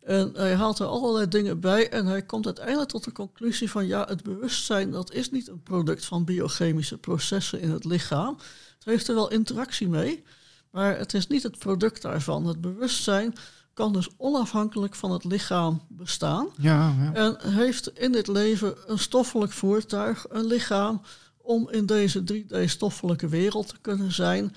[0.00, 3.86] En hij haalt er allerlei dingen bij en hij komt uiteindelijk tot de conclusie van
[3.86, 8.36] ja, het bewustzijn dat is niet een product van biochemische processen in het lichaam.
[8.74, 10.22] Het heeft er wel interactie mee,
[10.70, 12.46] maar het is niet het product daarvan.
[12.46, 13.34] Het bewustzijn
[13.74, 16.48] kan dus onafhankelijk van het lichaam bestaan.
[16.56, 17.12] Ja, ja.
[17.14, 21.02] En heeft in dit leven een stoffelijk voertuig, een lichaam,
[21.36, 24.54] om in deze 3D-stoffelijke wereld te kunnen zijn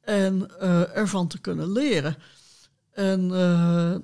[0.00, 2.16] en uh, ervan te kunnen leren.
[2.90, 3.94] En uh,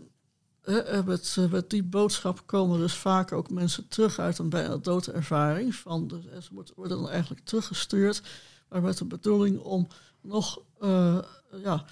[1.04, 5.74] met, met, die boodschap komen dus vaak ook mensen terug uit een bijna doodervaring.
[5.74, 8.22] Van ze worden dan eigenlijk teruggestuurd,
[8.68, 9.88] maar met de bedoeling om
[10.20, 11.18] nog, uh,
[11.62, 11.84] ja,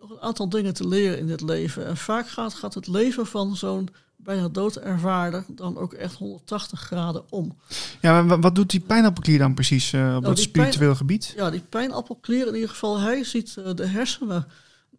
[0.00, 1.86] nog een aantal dingen te leren in dit leven.
[1.86, 7.24] En vaak gaat, gaat het leven van zo'n bijna doodervaarder dan ook echt 180 graden
[7.30, 7.56] om.
[8.00, 11.32] Ja, maar wat doet die pijnappelklier dan precies op nou, dat spiritueel gebied?
[11.36, 14.46] Ja, die pijnappelklier in ieder geval, hij ziet de hersenen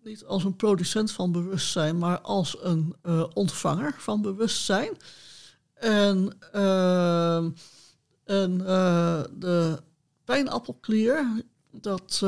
[0.03, 4.97] niet als een producent van bewustzijn, maar als een uh, ontvanger van bewustzijn.
[5.73, 6.37] En,
[8.23, 8.57] en
[9.33, 9.79] de
[10.23, 12.21] pijnappelklier, dat...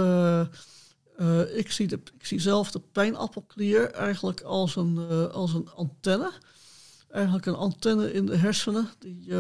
[1.53, 6.32] ik, zie de, ik zie zelf de pijnappelklier eigenlijk als een, als een antenne
[7.10, 8.89] eigenlijk een antenne in de hersenen.
[8.99, 9.34] Die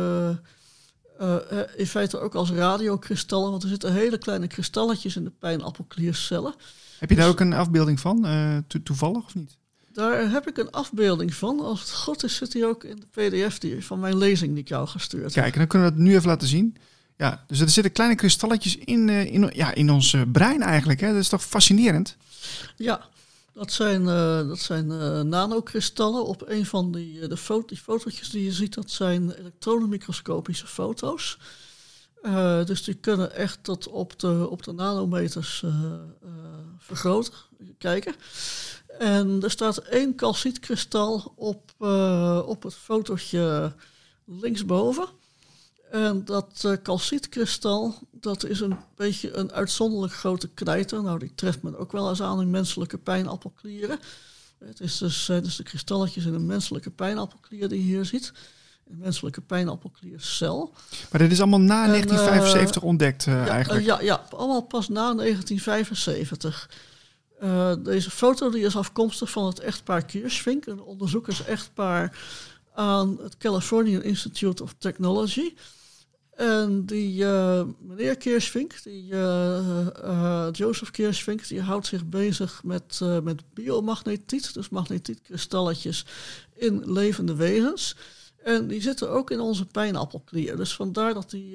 [1.21, 5.31] uh, uh, in feite ook als radiokristallen, want er zitten hele kleine kristalletjes in de
[5.39, 6.53] pijnappelkliercellen.
[6.99, 9.57] Heb je daar dus ook een afbeelding van, uh, to toevallig of niet?
[9.93, 11.59] Daar heb ik een afbeelding van.
[11.59, 14.61] Als het goed is, zit die ook in de PDF die, van mijn lezing die
[14.61, 16.77] ik jou gestuurd Kijk, dan kunnen we dat nu even laten zien.
[17.17, 20.99] Ja, dus er zitten kleine kristalletjes in, in, ja, in ons brein eigenlijk.
[20.99, 21.07] Hè?
[21.07, 22.17] Dat is toch fascinerend?
[22.75, 23.09] Ja,
[23.59, 26.25] dat zijn, uh, dat zijn uh, nanokristallen.
[26.25, 30.67] Op een van die, uh, de foto, die fotootjes die je ziet, dat zijn elektronenmicroscopische
[30.67, 31.37] foto's.
[32.65, 35.63] dus die kunnen echt tot op de, op de nanometers
[36.77, 37.33] vergroten,
[37.77, 38.15] kijken.
[38.99, 41.71] En er staat één calcietkristal op,
[42.45, 43.73] op het fotootje
[44.25, 45.07] linksboven.
[45.89, 51.03] En dat uh, calcietkristal, dat is een beetje een uitzonderlijk grote knijter.
[51.03, 53.99] Nou, die treft men ook wel eens aan in menselijke pijnappelklieren.
[54.65, 58.31] Het is dus, zijn dus de kristalletjes in een menselijke pijnappelklier die je hier ziet.
[58.89, 60.73] Een menselijke pijnappelkliercel.
[61.11, 63.85] Maar dit is allemaal na 1975 ontdekt uh, ja, eigenlijk?
[63.85, 66.69] ja, ja, allemaal pas na 1975.
[67.43, 72.17] Uh, deze foto die is afkomstig van het echtpaar Kirschvink, een onderzoekers-echtpaar
[72.73, 75.53] aan het Californian Institute of Technology.
[76.39, 83.41] En die uh, meneer Keersvink, die, uh, Joseph Keersvink, die houdt zich bezig met, met
[83.53, 86.05] biomagnetiet, dus magnetietkristalletjes
[86.55, 87.95] in levende wezens.
[88.43, 90.55] En die zitten ook in onze pijnappelklier.
[90.55, 91.53] Dus vandaar dat die,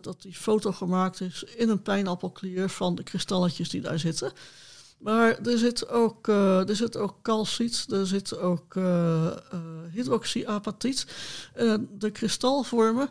[0.00, 4.32] dat die foto gemaakt is in een pijnappelklier van de kristalletjes die daar zitten.
[4.98, 8.74] Maar er zit ook, uh, er zit ook calciet, er zit ook
[9.92, 11.06] hydroxyapatiet.
[11.98, 13.10] de kristalvormen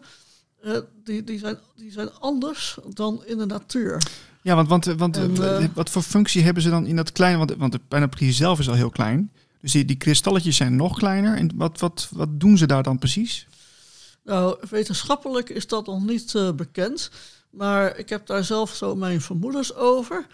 [0.64, 4.04] uh, die, die, zijn, die zijn anders dan in de natuur.
[4.42, 7.38] Ja, want, want, want en, uh, wat voor functie hebben ze dan in dat kleine?
[7.38, 9.32] Want, want de pijnappelklier zelf is al heel klein.
[9.62, 11.38] Dus die, die kristalletjes zijn nog kleiner.
[11.38, 13.48] En wat, wat, wat doen ze daar dan precies?
[14.24, 17.12] Nou, wetenschappelijk is dat nog niet uh, bekend.
[17.50, 20.28] Maar ik heb daar zelf zo mijn vermoedens over.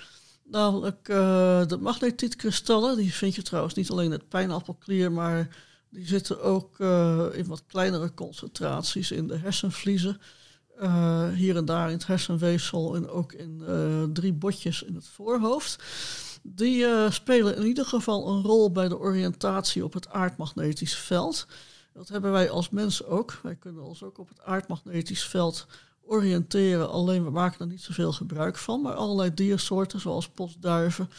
[0.44, 2.98] Namelijk de magnetietkristallen.
[2.98, 5.48] Die vind je trouwens niet alleen in het pijnappelklier, maar
[5.90, 10.22] die zitten ook uh, in wat kleinere concentraties in de hersenvliezen.
[10.82, 15.08] Uh, hier en daar in het hersenweefsel en ook in uh, drie botjes in het
[15.08, 15.84] voorhoofd.
[16.44, 21.48] Die spelen in ieder geval een rol bij de oriëntatie op het aardmagnetisch veld.
[21.94, 23.40] Dat hebben wij als mensen ook.
[23.44, 25.68] Wij kunnen ons ook op het aardmagnetisch veld
[26.06, 28.82] oriënteren, alleen we maken er niet zoveel gebruik van.
[28.82, 31.10] Maar allerlei diersoorten, zoals postduiven,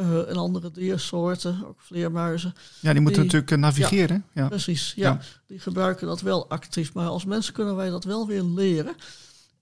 [0.00, 2.54] uh, en andere diersoorten, ook vleermuizen.
[2.80, 4.24] Ja, die moeten natuurlijk eh, navigeren.
[4.34, 6.94] Ja, Precies, ja, Die gebruiken dat wel actief.
[6.94, 8.94] Maar als mensen kunnen wij dat wel weer leren.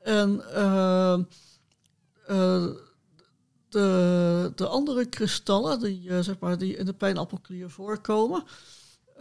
[0.03, 1.19] En uh,
[2.31, 2.66] uh,
[3.69, 8.45] de, de andere kristallen die, zeg maar, die in de pijnappelklier voorkomen...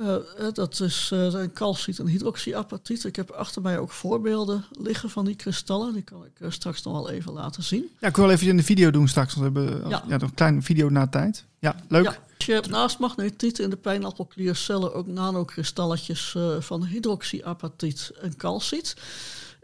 [0.02, 0.16] Uh,
[0.54, 3.04] dat is, uh, zijn calciet en hydroxyapatiet.
[3.04, 5.94] Ik heb achter mij ook voorbeelden liggen van die kristallen.
[5.94, 7.90] Die kan ik uh, straks nog wel even laten zien.
[8.00, 9.36] Ja, ik wil even in de video doen straks.
[9.36, 10.04] Want we hebben ja.
[10.08, 11.46] ja nog een kleine video na tijd.
[11.60, 12.04] Ja, leuk.
[12.04, 18.96] Ja, je hebt naast magnetiet in de pijnappelkliercellen ook nanokristalletjes van hydroxyapatiet en calciet.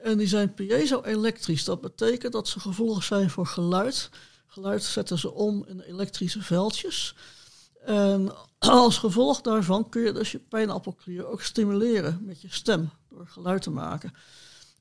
[0.04, 1.64] En die zijn piezo-elektrisch.
[1.64, 4.10] Dat betekent dat ze gevoelig zijn voor geluid.
[4.48, 7.16] Geluid zetten ze om in elektrische veldjes.
[7.86, 13.28] En als gevolg daarvan kun je dus je pijnappelklier ook stimuleren met je stem door
[13.28, 14.14] geluid te maken.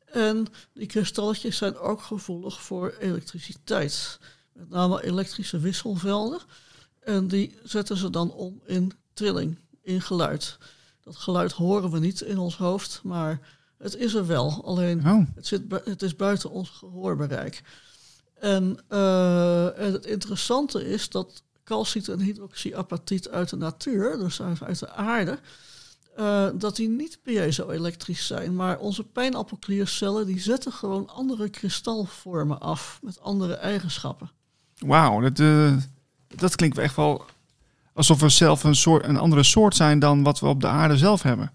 [0.05, 4.19] En die kristalletjes zijn ook gevoelig voor elektriciteit,
[4.53, 6.41] met name elektrische wisselvelden.
[7.01, 9.59] En die zetten ze dan om in trilling.
[9.83, 10.59] in geluid.
[11.03, 13.41] Dat geluid horen we niet in ons hoofd, maar
[13.79, 14.65] het is er wel.
[14.65, 17.63] Alleen Oh, het, zit, het is buiten ons gehoorbereik.
[18.35, 24.79] En, eh, en het interessante is dat calciet en hydroxyapatiet uit de natuur, dus uit,
[24.79, 25.39] de aarde,
[26.17, 28.57] eh, dat die niet piezo-elektrisch zijn.
[28.57, 34.31] Maar onze pijnappelkliercellen die zetten gewoon andere kristalvormen af met andere eigenschappen.
[34.79, 35.21] wauw.
[35.21, 35.77] Dat, eh,
[36.37, 37.25] dat klinkt echt wel
[37.93, 40.97] alsof we zelf een, soort, een andere soort zijn dan wat we op de aarde
[40.97, 41.53] zelf hebben.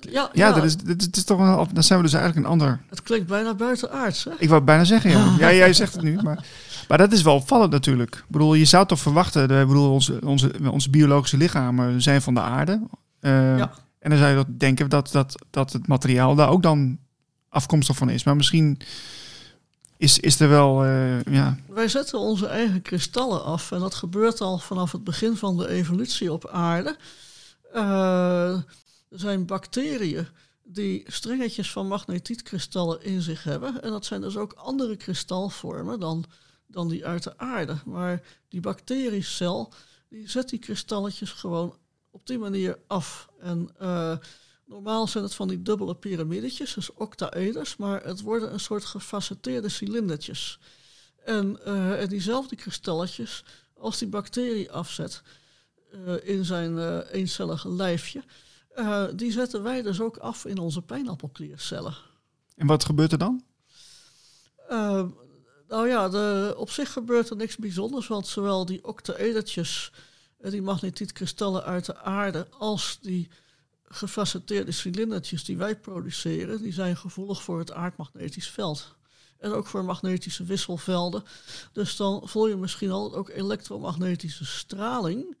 [0.00, 2.46] Ja, Ja, Dat, is, dat, is, dat is toch een, dan zijn we dus eigenlijk
[2.46, 2.80] een ander.
[2.88, 4.24] het klinkt bijna buitenaards.
[4.24, 4.30] Hè?
[4.38, 5.34] Ik wou bijna zeggen, ja.
[5.38, 6.44] ja jij zegt het nu, maar,
[6.88, 8.14] maar dat is wel opvallend natuurlijk.
[8.14, 12.34] Ik bedoel, je zou toch verwachten, ik bedoel, onze, onze, onze biologische lichamen zijn van
[12.34, 12.80] de aarde.
[13.20, 13.70] Eh, Ja.
[13.98, 16.98] En dan zou je dat denken dat, dat, dat het materiaal daar ook dan
[17.48, 18.24] afkomstig van is.
[18.24, 18.80] Maar misschien
[19.96, 24.40] is, is er wel, eh, ja, Wij zetten onze eigen kristallen af en dat gebeurt
[24.40, 26.96] al vanaf het begin van de evolutie op aarde.
[27.72, 28.56] Eh,
[29.10, 30.28] zijn bacteriën
[30.62, 33.82] die strengetjes van magnetietkristallen in zich hebben.
[33.82, 36.24] En dat zijn dus ook andere kristalvormen dan,
[36.66, 37.76] dan die uit de aarde.
[37.84, 39.72] Maar die bacteriecel
[40.08, 41.76] die zet die kristalletjes gewoon
[42.10, 43.28] op die manier af.
[43.40, 44.16] En eh,
[44.66, 49.68] normaal zijn het van die dubbele piramidetjes, dus octaeders, maar het worden een soort gefacetteerde
[49.68, 50.58] cilindertjes.
[51.24, 53.44] En, eh, en diezelfde kristalletjes,
[53.74, 55.22] als die bacterie afzet
[55.92, 58.22] eh, in zijn eencellige lijfje,
[58.78, 61.96] eh, die zetten wij dus ook af in onze pijnappelkliercellen.
[62.56, 63.44] en wat gebeurt er dan?
[64.68, 65.04] Eh,
[65.68, 69.92] nou ja, de, op zich gebeurt er niks bijzonders, want zowel die octaedertjes,
[70.38, 73.28] eh, die magnetietkristallen uit de aarde, als die
[73.84, 78.96] gefacetteerde cilindertjes die wij produceren, die zijn gevoelig voor het aardmagnetisch veld.
[79.38, 81.24] En ook voor magnetische wisselvelden.
[81.72, 85.36] Dus dan voel je misschien al ook elektromagnetische straling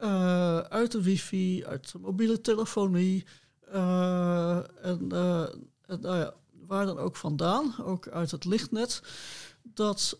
[0.00, 3.24] eh, uit de wifi, uit de mobiele telefonie.
[3.60, 5.46] eh, en eh,
[5.86, 6.34] en nou ja,
[6.66, 9.02] waar dan ook vandaan, ook uit het lichtnet.
[9.62, 10.18] Dat,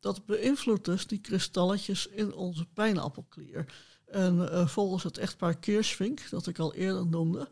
[0.00, 3.72] dat beïnvloedt dus die kristalletjes in onze pijnappelklier.
[4.06, 7.48] En volgens het echtpaar Kirschvink, dat ik al eerder noemde,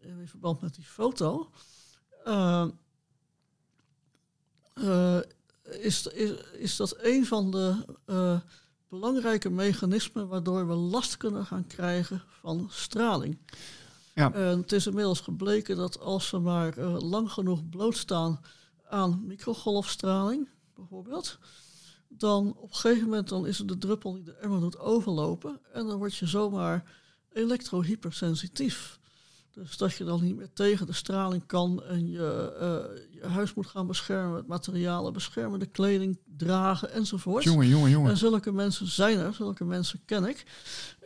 [0.00, 1.50] in verband met die foto,
[5.62, 7.84] is, is, is dat een van de
[8.88, 13.38] belangrijke mechanismen waardoor we last kunnen gaan krijgen van straling.
[14.14, 14.32] Ja.
[14.32, 18.40] En het is inmiddels gebleken dat als we maar eh, lang genoeg blootstaan
[18.88, 21.38] aan microgolfstraling, bijvoorbeeld,
[22.08, 25.60] dan op een gegeven moment dan is het de druppel die de emmer doet overlopen
[25.72, 26.84] en dan word je zomaar
[27.32, 28.97] elektrohypersensitief.
[29.62, 33.54] Dus dat je dan niet meer tegen de straling kan en je, eh, je huis
[33.54, 37.44] moet gaan beschermen met materialen, beschermende kleding dragen enzovoort.
[37.44, 38.10] Jongen, jongen, jongen.
[38.10, 40.46] En zulke mensen zijn er, zulke mensen ken ik.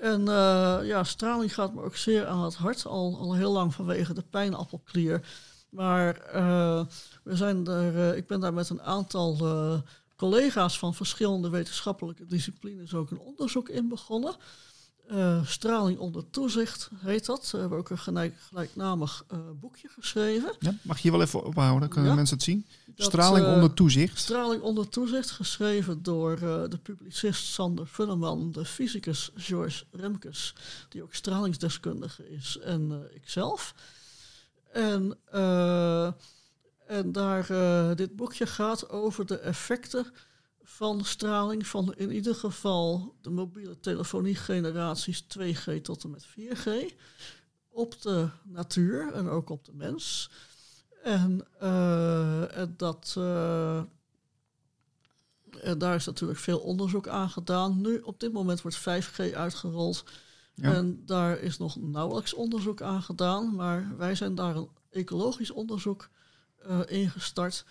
[0.01, 3.75] En eh, ja, straling gaat me ook zeer aan het hart, al, al heel lang
[3.75, 5.27] vanwege de pijnappelklier.
[5.69, 6.85] Maar eh,
[7.25, 9.37] we zijn er, ik ben daar met een aantal
[10.17, 14.35] collega's van verschillende wetenschappelijke disciplines ook een onderzoek in begonnen.
[15.09, 17.51] Eh, straling onder toezicht heet dat.
[17.51, 20.55] We hebben ook een gelijk, gelijknamig eh, boekje geschreven.
[20.59, 22.17] Ja, mag je hier wel even ophouden, dan kunnen Ja.
[22.17, 22.67] mensen het zien.
[22.87, 24.19] Dat, Straling eh, onder toezicht.
[24.19, 30.55] Straling onder toezicht, geschreven door de publicist Sander Funneman, de fysicus George Remkes,
[30.89, 33.75] die ook stralingsdeskundige is, en ikzelf.
[34.73, 35.19] En,
[36.87, 37.47] en daar,
[37.97, 40.07] dit boekje gaat over de effecten
[40.63, 46.95] van straling van in ieder geval de mobiele telefonie generaties 2G tot en met 4G
[47.69, 50.31] op de natuur en ook op de mens.
[51.03, 53.83] En, eh, en dat, eh,
[55.61, 57.81] en daar is natuurlijk veel onderzoek aan gedaan.
[57.81, 60.05] Nu, op dit moment wordt 5G uitgerold.
[60.55, 60.75] Ja.
[60.75, 63.55] En daar is nog nauwelijks onderzoek aan gedaan.
[63.55, 66.09] Maar wij zijn daar een ecologisch onderzoek
[66.59, 67.65] eh ingestart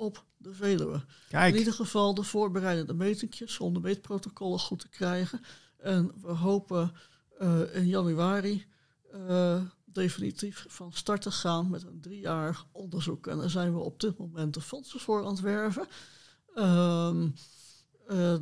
[0.00, 1.04] op de Veluwe.
[1.30, 5.40] In ieder geval de voorbereidende metingjes om de meetprotocollen goed te krijgen.
[5.76, 6.92] En we hopen
[7.38, 8.66] eh, in januari
[9.12, 13.26] eh, definitief van start te gaan met een driejarig onderzoek.
[13.26, 15.86] En daar zijn we op dit moment de fondsen voor aan het werven.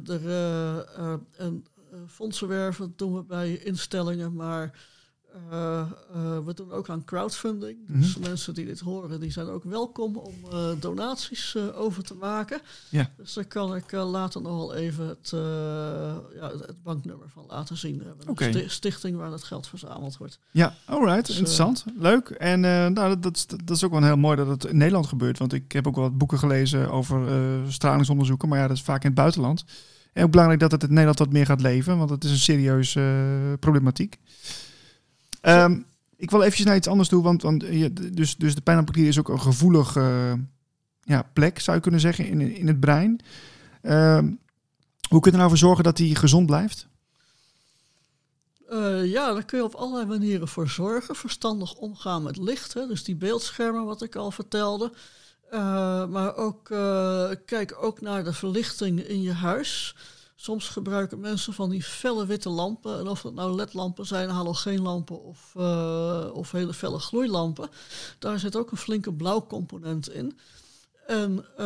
[0.04, 0.24] Er,
[1.36, 4.86] en eh, fondsen werven doen we bij instellingen, maar
[5.50, 5.86] eh, eh,
[6.44, 7.76] we doen ook aan crowdfunding.
[7.86, 8.28] Dus Mhm.
[8.28, 12.60] mensen die dit horen, die zijn ook welkom om eh, donaties over te maken.
[12.88, 13.10] Ja.
[13.16, 15.30] Dus daar kan ik later nog wel even het,
[16.34, 18.02] ja, het banknummer van laten zien.
[18.26, 20.38] Een sti- stichting waar het geld verzameld wordt.
[20.50, 21.84] ja, alright, Dus, interessant.
[21.98, 22.28] Leuk.
[22.28, 25.06] En nou, dat, dat, is- dat is ook wel heel mooi dat het in Nederland
[25.06, 25.38] gebeurt.
[25.38, 27.26] Want ik heb ook wel wat boeken gelezen over
[27.68, 28.48] stralingsonderzoeken.
[28.48, 29.64] Maar ja, dat is vaak in het buitenland.
[30.12, 32.38] En ook belangrijk dat het in Nederland wat meer gaat leven, want het is een
[32.38, 34.18] serieuze problematiek.
[35.48, 39.08] Um, ik wil eventjes naar iets anders toe, want, want je, dus, dus de pijnappelklier
[39.08, 40.32] is ook een gevoelige uh,
[41.02, 43.20] ja, plek, zou je kunnen zeggen, in, in het brein.
[43.82, 44.18] Uh,
[45.08, 46.86] hoe kun je er nou voor zorgen dat hij gezond blijft?
[48.70, 51.16] Uh, ja, daar kun je op allerlei manieren voor zorgen.
[51.16, 54.92] Verstandig omgaan met licht, hè, dus die beeldschermen wat ik al vertelde.
[55.52, 59.96] Uh, maar ook uh, kijk ook naar de verlichting in je huis.
[60.40, 62.98] Soms gebruiken mensen van die felle witte lampen.
[62.98, 65.56] En of het nou ledlampen zijn, halogeenlampen of,
[66.32, 67.68] of hele felle gloeilampen.
[68.18, 70.38] Daar zit ook een flinke blauwcomponent in.
[71.06, 71.56] En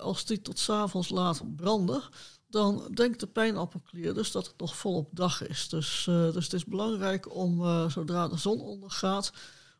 [0.00, 2.02] als die tot s'avonds laat branden,
[2.48, 5.68] dan denkt de pijnappelklier dus dat het nog volop dag is.
[5.68, 9.32] Dus, uh, dus het is belangrijk om, zodra de zon ondergaat,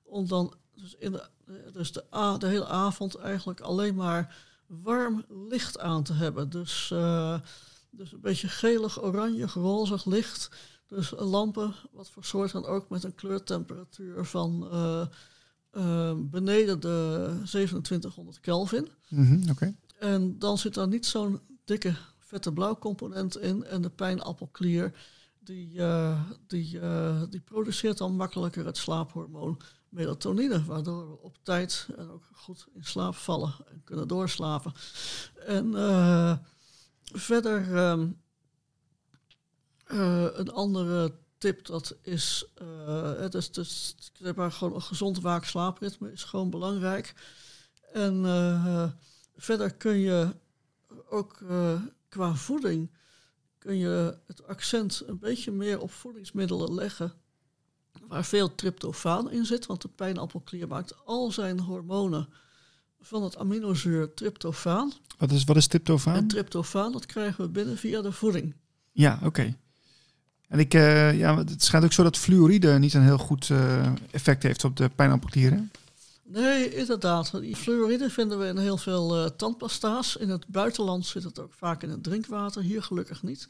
[0.02, 1.28] om dan dus, in de,
[1.72, 2.04] dus de,
[2.38, 6.50] de, hele avond eigenlijk alleen maar warm licht aan te hebben.
[6.50, 6.92] Dus,
[7.96, 10.50] dus een beetje gelig, oranje, rozig licht.
[10.86, 14.68] Dus lampen, wat voor soort dan ook, met een kleurtemperatuur van
[16.30, 18.88] beneden de 2700 Kelvin.
[19.08, 19.76] Mm -hmm, okay.
[19.98, 23.64] En dan zit daar niet zo'n dikke vette blauwcomponent in.
[23.64, 24.92] En de pijnappelklier,
[25.38, 26.80] die, uh, die,
[27.30, 32.84] die produceert dan makkelijker het slaaphormoon melatonine, waardoor we op tijd en ook goed in
[32.84, 34.72] slaap vallen en kunnen doorslapen.
[35.46, 35.74] En
[37.12, 38.20] verder um,
[40.34, 42.46] een andere tip, dat is,
[43.18, 43.94] het is dus,
[44.34, 47.14] maar, gewoon een gezond waak-slaapritme is gewoon belangrijk.
[47.92, 48.24] En
[49.36, 50.34] verder kun je
[51.08, 51.38] ook
[52.08, 52.90] qua voeding
[53.58, 57.12] kun je het accent een beetje meer op voedingsmiddelen leggen
[58.08, 62.28] waar veel tryptofaan in zit, want de pijnappelklier maakt al zijn hormonen
[63.00, 64.92] van het aminozuur tryptofaan.
[65.18, 66.14] Wat is, wat is tryptofaan?
[66.14, 68.54] En tryptofaan, dat krijgen we binnen via de voeding.
[68.92, 69.56] Ja, oké.
[70.48, 73.86] En ik, uh, ja, het schijnt ook zo dat fluoride niet een heel goed uh,
[74.10, 75.70] effect heeft op de pijnappelklieren.
[76.24, 77.40] Nee, inderdaad.
[77.40, 80.16] Die fluoride vinden we in heel veel uh, tandpasta's.
[80.16, 83.46] In het buitenland zit het ook vaak in het drinkwater, hier gelukkig niet.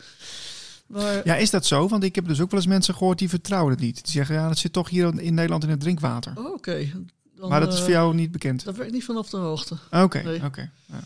[0.86, 1.88] Maar, ja, is dat zo?
[1.88, 4.04] Want ik heb dus ook wel eens mensen gehoord die vertrouwen het niet.
[4.04, 6.32] Die zeggen, ja, dat zit toch hier in Nederland in het drinkwater.
[6.36, 6.90] Oh, Oké.
[7.38, 8.64] Maar dat is voor jou niet bekend?
[8.64, 9.74] Dat weet ik niet vanaf de hoogte.
[9.74, 10.36] Oké, okay, nee.
[10.36, 10.46] oké.
[10.46, 10.70] Okay.
[10.86, 11.00] Ja.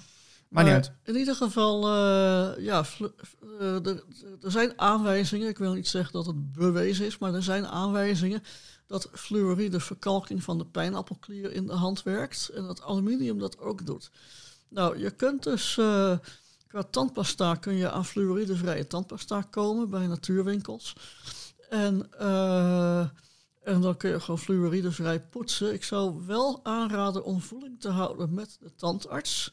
[0.48, 0.92] Maar, niet uit.
[1.04, 2.84] In ieder geval, uh, ja,
[3.60, 4.04] uh, er,
[4.42, 5.48] er zijn aanwijzingen.
[5.48, 8.42] Ik wil niet zeggen dat het bewezen is, maar er zijn aanwijzingen
[8.86, 13.86] dat fluoride verkalking van de pijnappelklier in de hand werkt en dat aluminium dat ook
[13.86, 14.10] doet.
[14.68, 16.18] Nou, je kunt dus uh,
[16.66, 20.96] qua tandpasta kun je aan fluoridevrije tandpasta komen bij natuurwinkels.
[21.68, 23.08] En, uh,
[23.62, 25.72] en dan kun je gewoon fluoridevrij poetsen.
[25.72, 29.52] Ik zou wel aanraden om voeling te houden met de tandarts.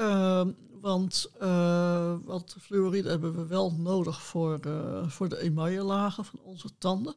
[0.00, 0.46] Uh,
[0.80, 2.14] want, uh,
[2.60, 4.60] fluoride hebben we wel nodig voor,
[5.06, 7.14] voor de emaillelagen van onze tanden.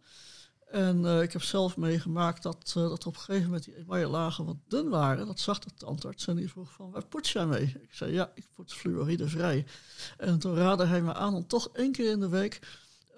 [0.68, 4.08] En uh, ik heb zelf meegemaakt dat, uh, dat op een gegeven moment die emaille
[4.08, 5.28] lagen wat dun waren.
[5.28, 7.64] Dat zag de tandarts en die vroeg van, waar poets jij mee?
[7.64, 9.66] Ik zei, ja, ik poets fluoridevrij.
[10.18, 12.60] En toen raadde hij me aan om toch één keer in de week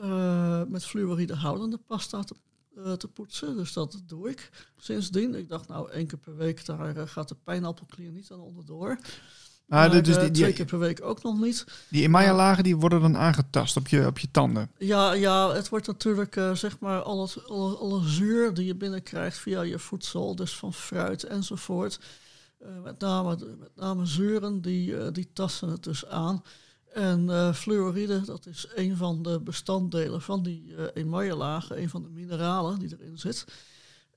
[0.02, 2.36] uh, met fluoride houdende pasta te,
[2.98, 3.58] te, poetsen.
[3.58, 5.36] Dus dat doe ik sindsdien.
[5.36, 9.00] Ik dacht, nou, één keer per week, daar gaat de pijnappelklier niet aan onderdoor.
[9.70, 11.66] Maar, maar dus die, die, twee keer per week ook nog niet.
[11.90, 14.72] Die Emaya-lagen die worden dan aangetast op je, op je tanden?
[14.78, 18.76] Ja, ja het wordt natuurlijk uh, zeg maar al het, alle, alle zuur die je
[18.76, 22.00] binnenkrijgt via je voedsel, dus van fruit enzovoort.
[22.62, 26.44] Uh, met, name, met name zuren, die, uh, die tasten het dus aan.
[26.94, 32.10] En fluoride, dat is een van de bestanddelen van die uh, lagen een van de
[32.10, 33.46] mineralen die erin zit.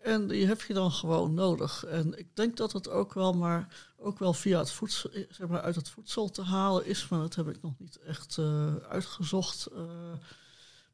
[0.03, 1.85] En die heb je dan gewoon nodig.
[1.85, 5.61] En ik denk dat het ook wel maar ook wel via het voedsel, zeg maar,
[5.61, 9.69] uit het voedsel te halen is, maar dat heb ik nog niet echt uh, uitgezocht.
[9.73, 9.83] Uh,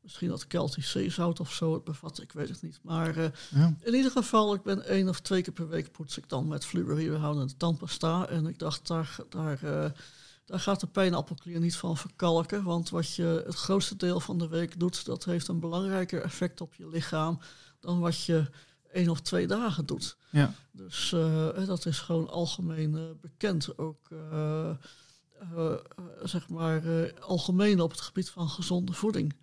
[0.01, 2.79] misschien dat Celtisch zeezout of zo het bevat, ik weet het niet.
[2.83, 3.75] Maar uh, ja.
[3.81, 6.65] in ieder geval, ik ben één of twee keer per week poets ik dan met
[6.65, 8.29] fluoridehoudende tandpasta.
[8.29, 9.93] En ik dacht, daar, daar,
[10.49, 12.63] daar gaat de pijnappelklier niet van verkalken.
[12.63, 16.61] Want wat je het grootste deel van de week doet, dat heeft een belangrijker effect
[16.61, 17.39] op je lichaam
[17.81, 18.51] dan wat je
[18.93, 20.17] één of twee dagen doet.
[20.31, 20.55] Ja.
[20.71, 23.79] Dus uh, dat is gewoon algemeen uh, bekend.
[23.79, 24.71] Ook uh,
[26.23, 26.83] zeg maar
[27.21, 29.35] algemeen op het gebied van gezonde voeding.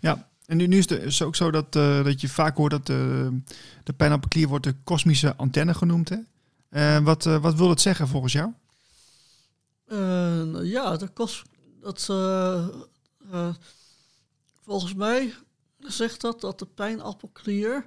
[0.00, 3.92] Ja, en nu, nu is het ook zo dat, dat je vaak hoort dat de
[3.96, 6.08] pijnappelklier wordt de kosmische antenne genoemd.
[6.08, 7.02] Hè?
[7.02, 8.52] wat, wat wil het zeggen volgens jou?
[10.62, 11.42] Ja, de kos,
[11.80, 12.04] dat,
[14.60, 15.34] volgens mij
[15.78, 17.86] zegt dat dat de pijnappelklier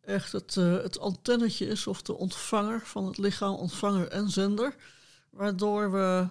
[0.00, 4.74] echt het, het antennetje is of de ontvanger van het lichaam, ontvanger en zender.
[5.30, 6.28] Waardoor we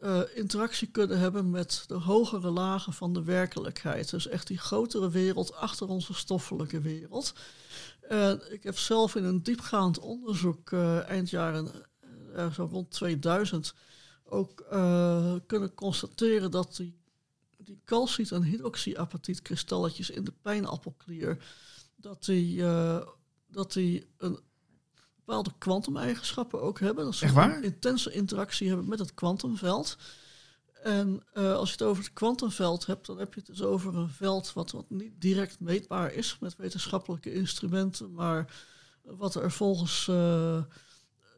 [0.00, 4.10] eh, interactie kunnen hebben met de hogere lagen van de werkelijkheid.
[4.10, 7.32] Dus echt die grotere wereld achter onze stoffelijke wereld.
[8.50, 10.72] Ik heb zelf in een diepgaand onderzoek
[11.06, 11.70] eind jaren,
[12.54, 13.74] zo rond 2000,
[14.32, 14.64] ook
[15.46, 17.00] kunnen constateren dat die,
[17.56, 21.44] die calciet- en hydroxyapatietkristalletjes in de pijnappelklier,
[21.96, 22.64] dat die,
[23.46, 24.38] dat die een
[25.24, 27.04] bepaalde kwantumeigenschappen ook hebben.
[27.04, 29.96] Dat ze een intense interactie hebben met het kwantumveld.
[30.82, 33.96] En uh, als je het over het kwantumveld hebt, dan heb je het dus over
[33.96, 38.54] een veld wat, wat niet direct meetbaar is met wetenschappelijke instrumenten, maar
[39.02, 40.64] wat er volgens uh,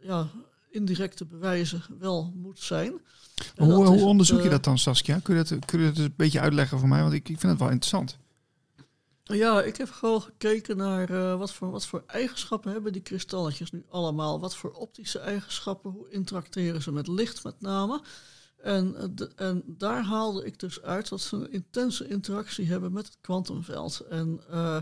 [0.01, 0.30] ja,
[0.75, 3.01] indirecte bewijzen wel moet zijn.
[3.57, 5.18] Hoe, hoe onderzoek je dat dan, Saskia?
[5.18, 7.01] Kun je dat, kun je dat een beetje uitleggen voor mij?
[7.01, 8.18] Want ik, ik vind het wel interessant.
[9.25, 13.70] Ja, ik heb gewoon gekeken naar uh, wat, voor, wat voor eigenschappen hebben die kristalletjes
[13.70, 14.41] nu allemaal.
[14.41, 18.03] Wat voor optische eigenschappen, hoe interacteren ze met licht met name.
[18.57, 22.93] En, eh, de, en daar haalde ik dus uit dat ze een intense interactie hebben
[22.93, 24.01] met het kwantumveld.
[24.01, 24.81] En, uh,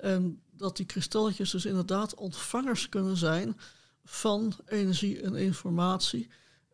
[0.00, 3.56] en dat die kristalletjes dus inderdaad ontvangers kunnen zijn
[4.04, 6.30] van energie en informatie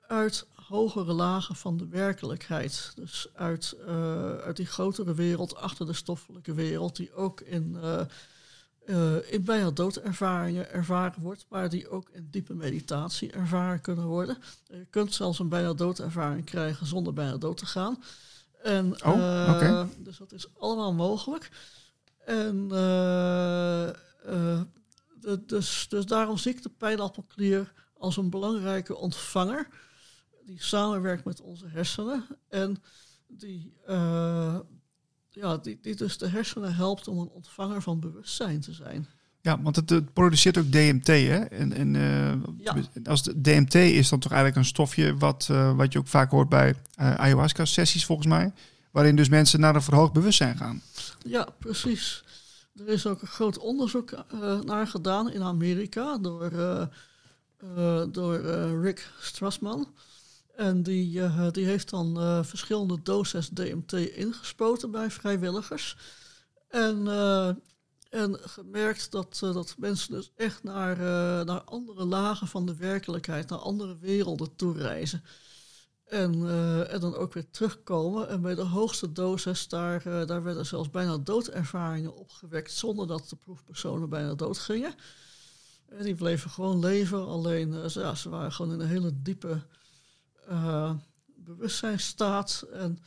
[0.06, 2.92] uit hogere lagen van de werkelijkheid.
[2.94, 8.00] Dus uit, uh, uit die grotere wereld, achter de stoffelijke wereld, die ook in, uh,
[8.86, 14.38] uh, in bijna doodervaringen ervaren wordt, maar die ook in diepe meditatie ervaren kunnen worden.
[14.66, 18.02] Je kunt zelfs een bijna doodervaring krijgen zonder bijna dood te gaan.
[18.62, 19.86] En, oh, okay.
[19.98, 21.50] Dus dat is allemaal mogelijk.
[22.24, 22.68] En
[25.46, 29.68] dus, dus daarom zie ik de pijnappelklier als een belangrijke ontvanger
[30.44, 32.82] die samenwerkt met onze hersenen en
[33.26, 34.58] die, uh,
[35.30, 39.06] ja, die, die dus de hersenen helpt om een ontvanger van bewustzijn te zijn.
[39.40, 41.38] Ja, want het, het produceert ook DMT, hè?
[41.38, 42.76] En, en uh, ja.
[43.04, 46.30] als de DMT is dan toch eigenlijk een stofje wat, uh, wat je ook vaak
[46.30, 48.52] hoort bij ayahuasca-sessies volgens mij,
[48.90, 50.82] waarin dus mensen naar een verhoogd bewustzijn gaan.
[51.24, 52.24] Ja, precies.
[52.78, 54.10] Er is ook een groot onderzoek
[54.64, 56.50] naar gedaan in Amerika door,
[58.12, 58.40] door
[58.82, 59.94] Rick Strassman.
[60.54, 65.96] En die, die heeft dan verschillende doses DMT ingespoten bij vrijwilligers.
[66.68, 67.08] En,
[68.10, 70.96] en gemerkt dat, dat mensen dus echt naar,
[71.44, 75.22] naar andere lagen van de werkelijkheid, naar andere werelden toe reizen.
[76.06, 76.32] En,
[76.88, 78.28] en dan ook weer terugkomen.
[78.28, 83.36] En bij de hoogste dosis, daar, daar werden zelfs bijna doodervaringen opgewekt zonder dat de
[83.36, 84.94] proefpersonen bijna dood gingen.
[85.88, 89.62] En die bleven gewoon leven, alleen ja, ze waren gewoon in een hele diepe
[91.36, 92.98] bewustzijnstaat en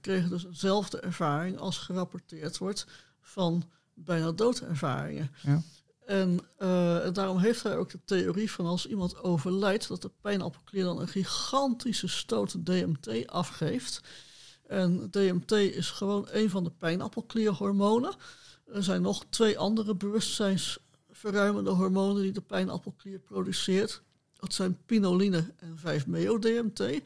[0.00, 2.86] kregen dus eenzelfde ervaring als gerapporteerd wordt
[3.20, 5.30] van bijna doodervaringen.
[5.42, 5.62] Ja.
[6.06, 10.84] En uh, daarom heeft hij ook de theorie van als iemand overlijdt, dat de pijnappelklier
[10.84, 14.00] dan een gigantische stoot DMT afgeeft.
[14.66, 18.14] En DMT is gewoon een van de pijnappelklierhormonen.
[18.66, 24.02] Er zijn nog twee andere bewustzijnsverruimende hormonen die de pijnappelklier produceert.
[24.32, 27.02] Dat zijn pinoline en 5-meo-DMT.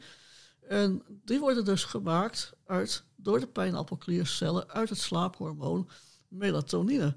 [0.67, 5.89] En die worden dus gemaakt uit, door de pijnappelkliercellen uit het slaaphormoon
[6.27, 7.15] melatonine.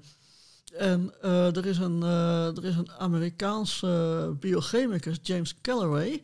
[0.77, 6.21] En uh, er, is een, uh, er is een Amerikaanse biochemicus, James Callaway,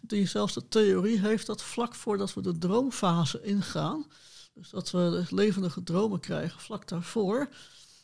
[0.00, 4.06] die zelfs de theorie heeft dat vlak voordat we de droomfase ingaan,
[4.54, 7.48] dus dat we levendige dromen krijgen vlak daarvoor,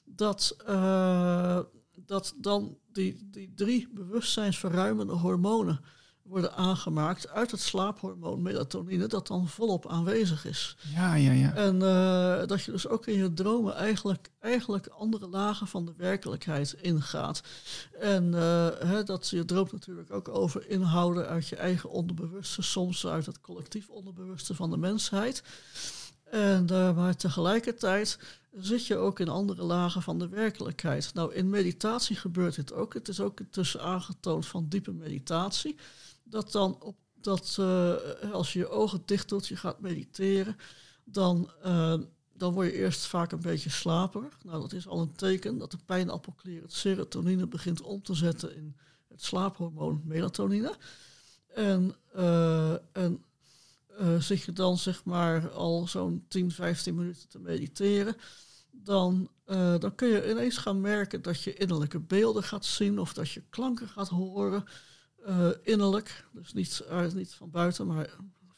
[0.05, 1.59] dat, uh,
[1.95, 5.81] dat dan die, die drie bewustzijnsverruimende hormonen
[6.31, 10.77] worden aangemaakt uit het slaaphormoon melatonine, dat dan volop aanwezig is.
[10.95, 11.55] Ja, ja, ja.
[11.55, 15.95] En uh, dat je dus ook in je dromen eigenlijk, eigenlijk andere lagen van de
[15.97, 17.43] werkelijkheid ingaat.
[18.01, 23.07] En uh, hè, dat je droomt natuurlijk ook over inhouden uit je eigen onderbewuste, soms
[23.07, 25.43] uit het collectief onderbewuste van de mensheid.
[26.31, 28.19] En, uh, maar tegelijkertijd
[28.59, 31.15] zit je ook in andere lagen van de werkelijkheid.
[31.15, 32.95] Nou, in meditatie gebeurt dit ook.
[32.95, 35.77] Het is ook intussen aangetoond van diepe meditatie.
[36.31, 40.57] Dat dan op dat uh, als je je ogen dicht doet, je gaat mediteren,
[41.05, 41.95] dan, uh,
[42.33, 44.39] dan word je eerst vaak een beetje slaperig.
[44.45, 48.57] Nou, dat is al een teken dat de pijnappelklier het serotonine begint om te zetten
[48.57, 48.77] in
[49.09, 50.75] het slaaphormoon melatonine.
[51.55, 53.25] En, uh, en
[54.19, 58.17] zit je dan zeg maar al zo'n 10, 15 minuten te mediteren,
[58.71, 59.31] dan,
[59.79, 63.43] dan kun je ineens gaan merken dat je innerlijke beelden gaat zien of dat je
[63.51, 64.65] klanken gaat horen
[65.29, 66.25] uh, innerlijk.
[66.33, 68.11] Dus niet, niet van buiten, maar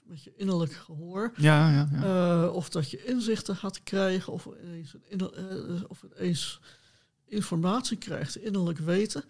[0.02, 1.32] met je innerlijk gehoor.
[1.36, 2.48] Ja, ja, ja.
[2.48, 4.96] of dat je inzichten gaat krijgen of ineens,
[5.88, 6.60] of ineens
[7.24, 9.24] informatie krijgt, innerlijk weten.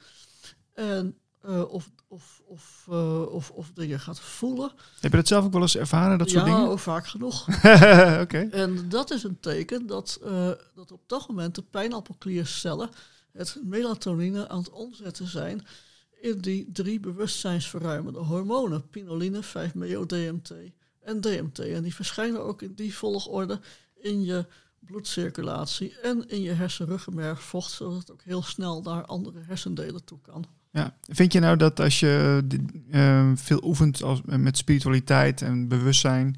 [0.72, 4.72] En eh, of, of, of, eh, of, of dingen gaat voelen.
[5.01, 6.70] Heb je dat zelf ook wel eens ervaren, dat soort ja, dingen?
[6.70, 7.49] ook vaak genoeg.
[8.24, 8.49] Oké.
[8.51, 12.91] En dat is een teken dat, eh, dat op dat moment de pijnappelkliercellen
[13.33, 15.66] het melatonine aan het omzetten zijn
[16.22, 20.52] in die drie bewustzijnsverruimende hormonen, pinoline, 5-MeO-DMT
[21.00, 21.58] en DMT.
[21.58, 23.60] En die verschijnen ook in die volgorde
[24.00, 24.46] in je
[24.78, 30.44] bloedcirculatie en in je hersenruggenmergvocht, zodat het ook heel snel naar andere hersendelen toe kan.
[30.70, 30.96] Ja.
[31.08, 32.42] Vind je nou dat als je
[32.90, 36.36] uh, veel oefent als, met spiritualiteit en bewustzijn,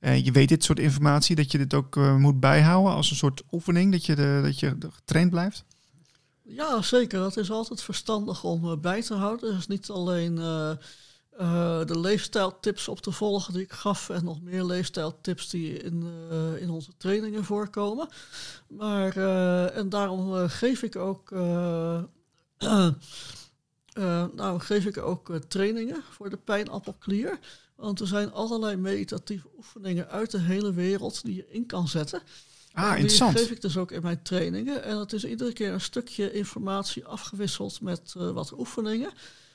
[0.00, 3.16] uh, je weet dit soort informatie, dat je dit ook uh, moet bijhouden als een
[3.16, 5.64] soort oefening, dat je, dat je getraind blijft?
[6.54, 7.18] Ja, zeker.
[7.18, 9.54] Dat is altijd verstandig om bij te houden.
[9.54, 10.76] Dus niet alleen uh,
[11.86, 16.06] de leefstijltips op te volgen die ik gaf en nog meer leefstijltips die in,
[16.58, 18.08] in onze trainingen voorkomen.
[18.68, 19.16] Maar,
[19.66, 21.30] en daarom geef ik ook,
[24.34, 27.38] nou, geef ik ook trainingen voor de pijnappelklier.
[27.76, 32.22] Want er zijn allerlei meditatieve oefeningen uit de hele wereld die je in kan zetten.
[32.72, 33.36] Ah, interessant.
[33.36, 34.82] Die geef ik dus ook in mijn trainingen.
[34.82, 39.10] En het is iedere keer een stukje informatie afgewisseld met wat oefeningen.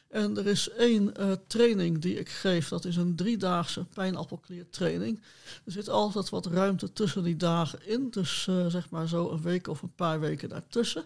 [0.09, 5.22] En er is één uh, training die ik geef, dat is een driedaagse pijnappelkliertraining.
[5.65, 9.41] Er zit altijd wat ruimte tussen die dagen in, dus uh, zeg maar zo een
[9.41, 11.05] week of een paar weken daartussen.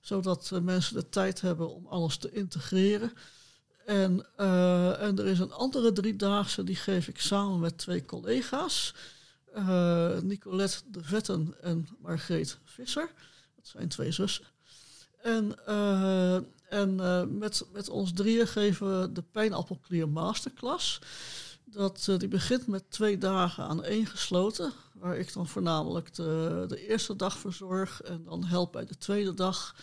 [0.00, 3.12] Zodat mensen de tijd hebben om alles te integreren.
[3.86, 4.26] En,
[4.98, 8.94] en er is een andere driedaagse, die geef ik samen met twee collega's.
[10.22, 13.10] Nicolette de Vetten en Margreet Visser.
[13.56, 14.44] Dat zijn twee zussen.
[15.22, 15.56] En
[16.74, 20.98] en uh, met, met ons drieën geven we de pijnappelklier masterclass.
[21.64, 24.72] Dat, uh, die begint met twee dagen aan één gesloten.
[24.92, 28.02] Waar ik dan voornamelijk de, de eerste dag verzorg.
[28.02, 29.74] En dan help bij de tweede dag.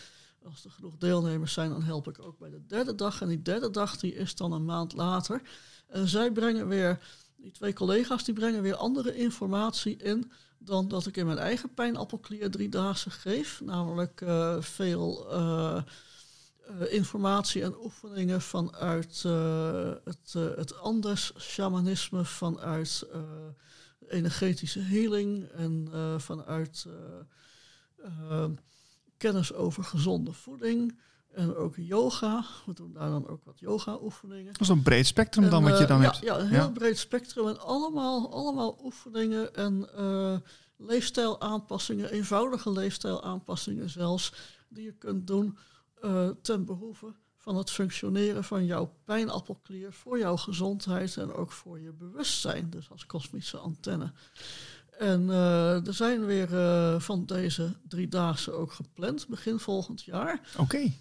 [0.45, 3.21] Als er genoeg deelnemers zijn, dan help ik ook bij de derde dag.
[3.21, 5.41] En die derde dag die is dan een maand later.
[5.87, 6.99] En zij brengen weer,
[7.41, 11.73] die twee collega's, die brengen weer andere informatie in dan dat ik in mijn eigen
[11.73, 13.61] pijnappelklier driedaagse geef.
[13.61, 15.81] Namelijk uh, veel uh,
[16.89, 19.23] informatie en oefeningen vanuit
[20.03, 23.05] het, het Andes shamanisme, vanuit
[24.07, 25.87] energetische healing en
[26.17, 26.85] vanuit
[29.17, 30.99] kennis over gezonde voeding.
[31.33, 32.45] En ook yoga.
[32.65, 34.51] We doen daar dan ook wat yoga-oefeningen.
[34.51, 36.17] Dat is een breed spectrum dan wat je dan ja, hebt.
[36.17, 36.69] Ja, een heel ja.
[36.69, 37.47] breed spectrum.
[37.47, 39.89] En allemaal, allemaal oefeningen en
[40.77, 44.33] leefstijlaanpassingen, eenvoudige leefstijlaanpassingen zelfs,
[44.69, 45.57] die je kunt doen
[46.03, 51.79] uh, ten behoeve van het functioneren van jouw pijnappelklier voor jouw gezondheid en ook voor
[51.79, 54.13] je bewustzijn, dus als kosmische antenne.
[54.99, 60.41] En uh, er zijn weer uh, van deze driedaagse ook gepland, begin volgend jaar.
[60.51, 60.61] Oké.
[60.61, 60.97] Okay.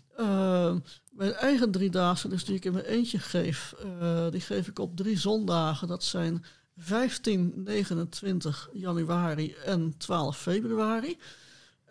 [1.11, 3.75] Mijn eigen driedaagse, dus die ik in mijn eentje geef,
[4.31, 5.89] die geef ik op drie zondagen.
[5.89, 6.45] Dat zijn
[6.77, 11.19] 15, 29 januari en 12 februari.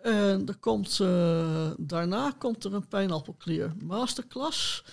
[0.02, 4.84] En er komt, uh, daarna komt er een pijnappelklier masterclass.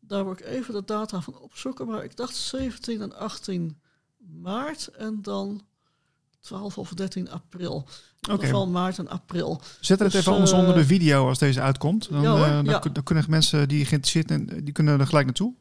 [0.00, 1.86] Daar wil ik even de data van opzoeken.
[1.86, 3.80] Maar ik dacht 17 en 18
[4.18, 5.66] maart en dan
[6.44, 7.86] 12 of 13 april.
[8.20, 9.60] In ieder geval maart en april.
[9.80, 12.08] Zet het Dus, even anders eh, onder de video als deze uitkomt.
[12.10, 12.78] Dan, ja hoor, eh, dan, ja.
[12.78, 15.54] kun- dan kunnen mensen die geïnteresseerd zijn, die kunnen er gelijk naartoe.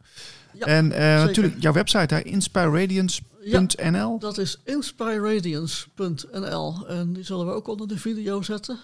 [0.53, 4.19] Ja, en eh, natuurlijk jouw website, inspireradiance.nl.
[4.19, 6.87] Dat is inspireradiance.nl.
[6.87, 8.79] En die zullen we ook onder de video zetten.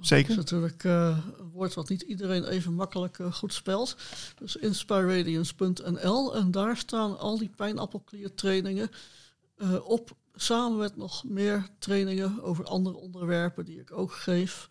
[0.00, 0.36] Zeker.
[0.36, 3.96] Dat is natuurlijk eh, een woord wat niet iedereen even makkelijk eh, goed spelt.
[4.38, 6.36] Dus inspireradiance.nl.
[6.36, 8.90] En daar staan al die pijnappelkliertrainingen
[9.56, 10.10] eh, op.
[10.42, 14.68] Samen met nog meer trainingen over andere onderwerpen die ik ook geef.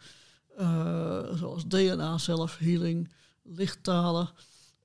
[0.57, 3.13] Eh, zoals DNA, zelfhealing,
[3.43, 4.30] lichttalen.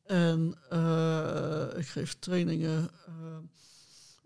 [0.06, 3.12] En eh, ik geef trainingen eh,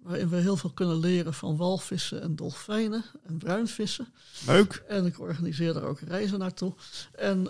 [0.03, 4.13] waarin we heel veel kunnen leren van walvissen en dolfijnen en bruinvissen.
[4.47, 4.85] Leuk.
[4.89, 6.75] En ik organiseer daar ook reizen naartoe.
[7.13, 7.43] En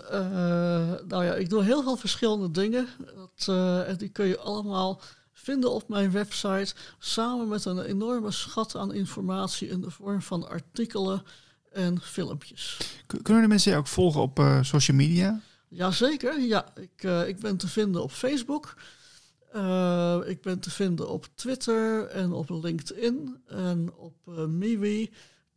[1.07, 2.87] nou ja, ik doe heel veel verschillende dingen.
[3.15, 3.55] Dat,
[3.87, 5.01] en die kun je allemaal
[5.49, 6.73] vinden op mijn website.
[6.99, 11.23] Samen met een enorme schat aan informatie in de vorm van artikelen
[11.71, 12.77] en filmpjes.
[13.21, 15.41] Kunnen de mensen je ook volgen op eh, social media?
[15.67, 16.65] Jazeker, ja.
[16.75, 18.75] Ik, eh, ik ben te vinden op Facebook.
[19.51, 24.15] Eh, ik ben te vinden op Twitter en op LinkedIn en op
[24.47, 25.09] MeWe,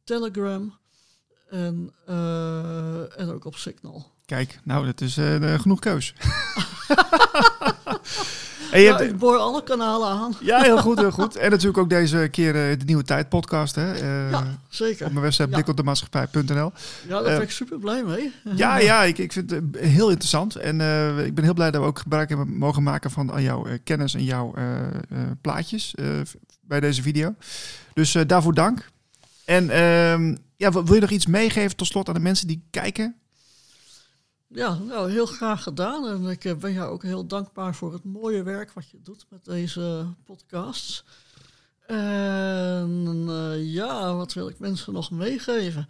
[0.04, 0.78] Telegram
[1.48, 1.92] en,
[3.16, 4.10] en ook op Signal.
[4.24, 5.14] Kijk, nou, dat is
[5.60, 6.14] genoeg keus.
[8.72, 10.34] En je Ja, hebt- ik boor alle kanalen aan.
[10.40, 11.36] ja, heel goed, heel goed.
[11.36, 13.74] En natuurlijk ook deze keer eh, de Nieuwe Tijd podcast.
[13.74, 13.92] Hè?
[13.94, 15.06] Eh, Ja, zeker.
[15.06, 15.54] Op mijn website Ja.
[15.54, 16.54] blikopdemaatschappij.nl.
[16.54, 16.72] Ja,
[17.08, 18.32] daar eh, ben ik super blij mee.
[18.54, 20.56] Ja, ja ik, ik vind het heel interessant.
[20.56, 20.74] En
[21.24, 24.14] ik ben heel blij dat we ook gebruik hebben mogen maken van al jouw kennis
[24.14, 24.54] en jouw
[25.40, 25.94] plaatjes
[26.60, 27.34] bij deze video.
[27.94, 28.88] Dus daarvoor dank.
[29.44, 33.14] En ehm, ja, wil je nog iets meegeven tot slot aan de mensen die kijken?
[34.54, 36.06] Ja, nou, heel graag gedaan.
[36.06, 39.26] En ik eh, ben jou ook heel dankbaar voor het mooie werk wat je doet
[39.28, 41.04] met deze podcasts.
[41.86, 45.88] En eh, ja, wat wil ik mensen nog meegeven?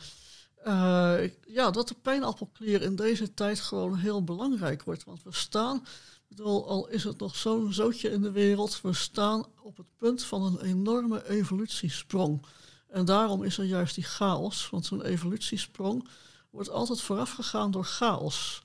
[0.64, 5.04] Eh, ja, dat de pijnappelklier in deze tijd gewoon heel belangrijk wordt.
[5.04, 8.92] Want we staan, ik bedoel, al is het nog zo'n zootje in de wereld, we
[8.92, 12.46] staan op het punt van een enorme evolutiesprong.
[12.88, 16.08] En daarom is er juist die chaos, want zo'n evolutiesprong
[16.52, 18.62] wordt altijd voorafgegaan door chaos.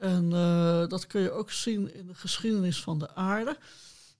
[0.00, 3.56] En eh, dat kun je ook zien in de geschiedenis van de aarde.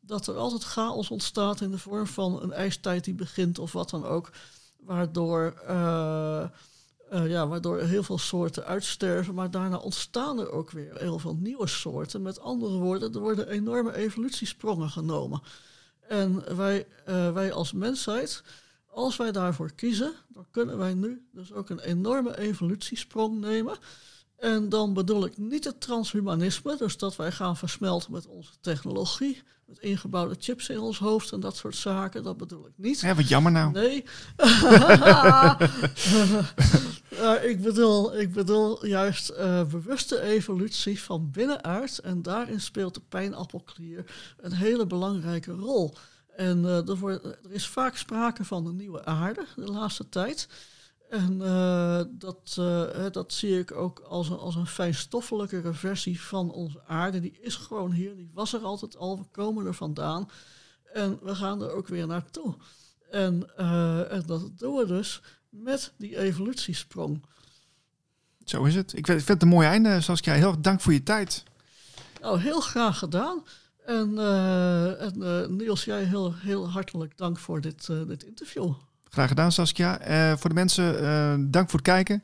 [0.01, 3.91] Dat er altijd chaos ontstaat in de vorm van een ijstijd die begint of wat
[3.91, 4.31] dan ook.
[4.77, 6.43] Waardoor, eh,
[7.11, 9.35] eh, ja, waardoor heel veel soorten uitsterven.
[9.35, 12.23] Maar daarna ontstaan er ook weer heel veel nieuwe soorten.
[12.23, 15.43] Met andere woorden, er worden enorme evolutiesprongen genomen.
[16.09, 16.87] En wij,
[17.33, 18.43] wij als mensheid,
[18.97, 23.77] als wij daarvoor kiezen, dan kunnen wij nu dus ook een enorme evolutiesprong nemen.
[24.37, 29.43] En dan bedoel ik niet het transhumanisme, dus dat wij gaan versmelten met onze technologie,
[29.67, 33.01] met ingebouwde chips in ons hoofd en dat soort zaken, dat bedoel ik niet.
[33.01, 33.73] Ja, wat jammer nou.
[33.73, 34.05] Nee.
[37.43, 41.99] Ik, bedoel, ik bedoel juist eh, bewuste evolutie van binnenuit.
[41.99, 44.05] En daarin speelt de pijnappelklier
[44.37, 45.95] een hele belangrijke rol.
[46.37, 50.49] En eh, er, wordt, er is vaak sprake van een nieuwe aarde de laatste tijd.
[51.11, 56.53] En eh, dat, eh, dat zie ik ook als een, als een fijnstoffelijkere versie van
[56.53, 57.21] onze aarde.
[57.21, 60.31] Die is gewoon hier, die was er altijd al, we komen er vandaan.
[60.93, 62.55] En we gaan er ook weer naartoe.
[63.11, 63.57] En,
[64.11, 67.25] en dat doen we dus met die evolutiesprong.
[68.45, 68.93] Zo is het.
[68.93, 70.35] Ik vind, ik vind het een mooi einde, Saskia.
[70.35, 71.45] Heel erg dank voor je tijd.
[72.21, 73.43] Nou, heel graag gedaan.
[73.87, 78.73] En, eh, en eh, Niels, jij heel, heel hartelijk dank voor dit, eh, dit interview.
[79.11, 79.99] Graag gedaan, Saskia.
[80.37, 82.23] Voor de mensen, dank voor het kijken.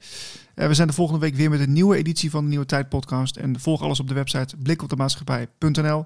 [0.55, 3.37] We zijn de volgende week weer met een nieuwe editie van de Nieuwe Tijd podcast.
[3.37, 6.05] En volg alles op de website blikopdemaatschappij.nl.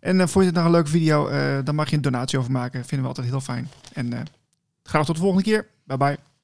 [0.00, 1.30] En vond je het nou een leuke video,
[1.62, 2.80] dan mag je een donatie over maken.
[2.80, 3.68] Vinden we altijd heel fijn.
[3.92, 4.26] En
[4.82, 5.66] graag tot de volgende keer.
[5.84, 6.35] Bye bye.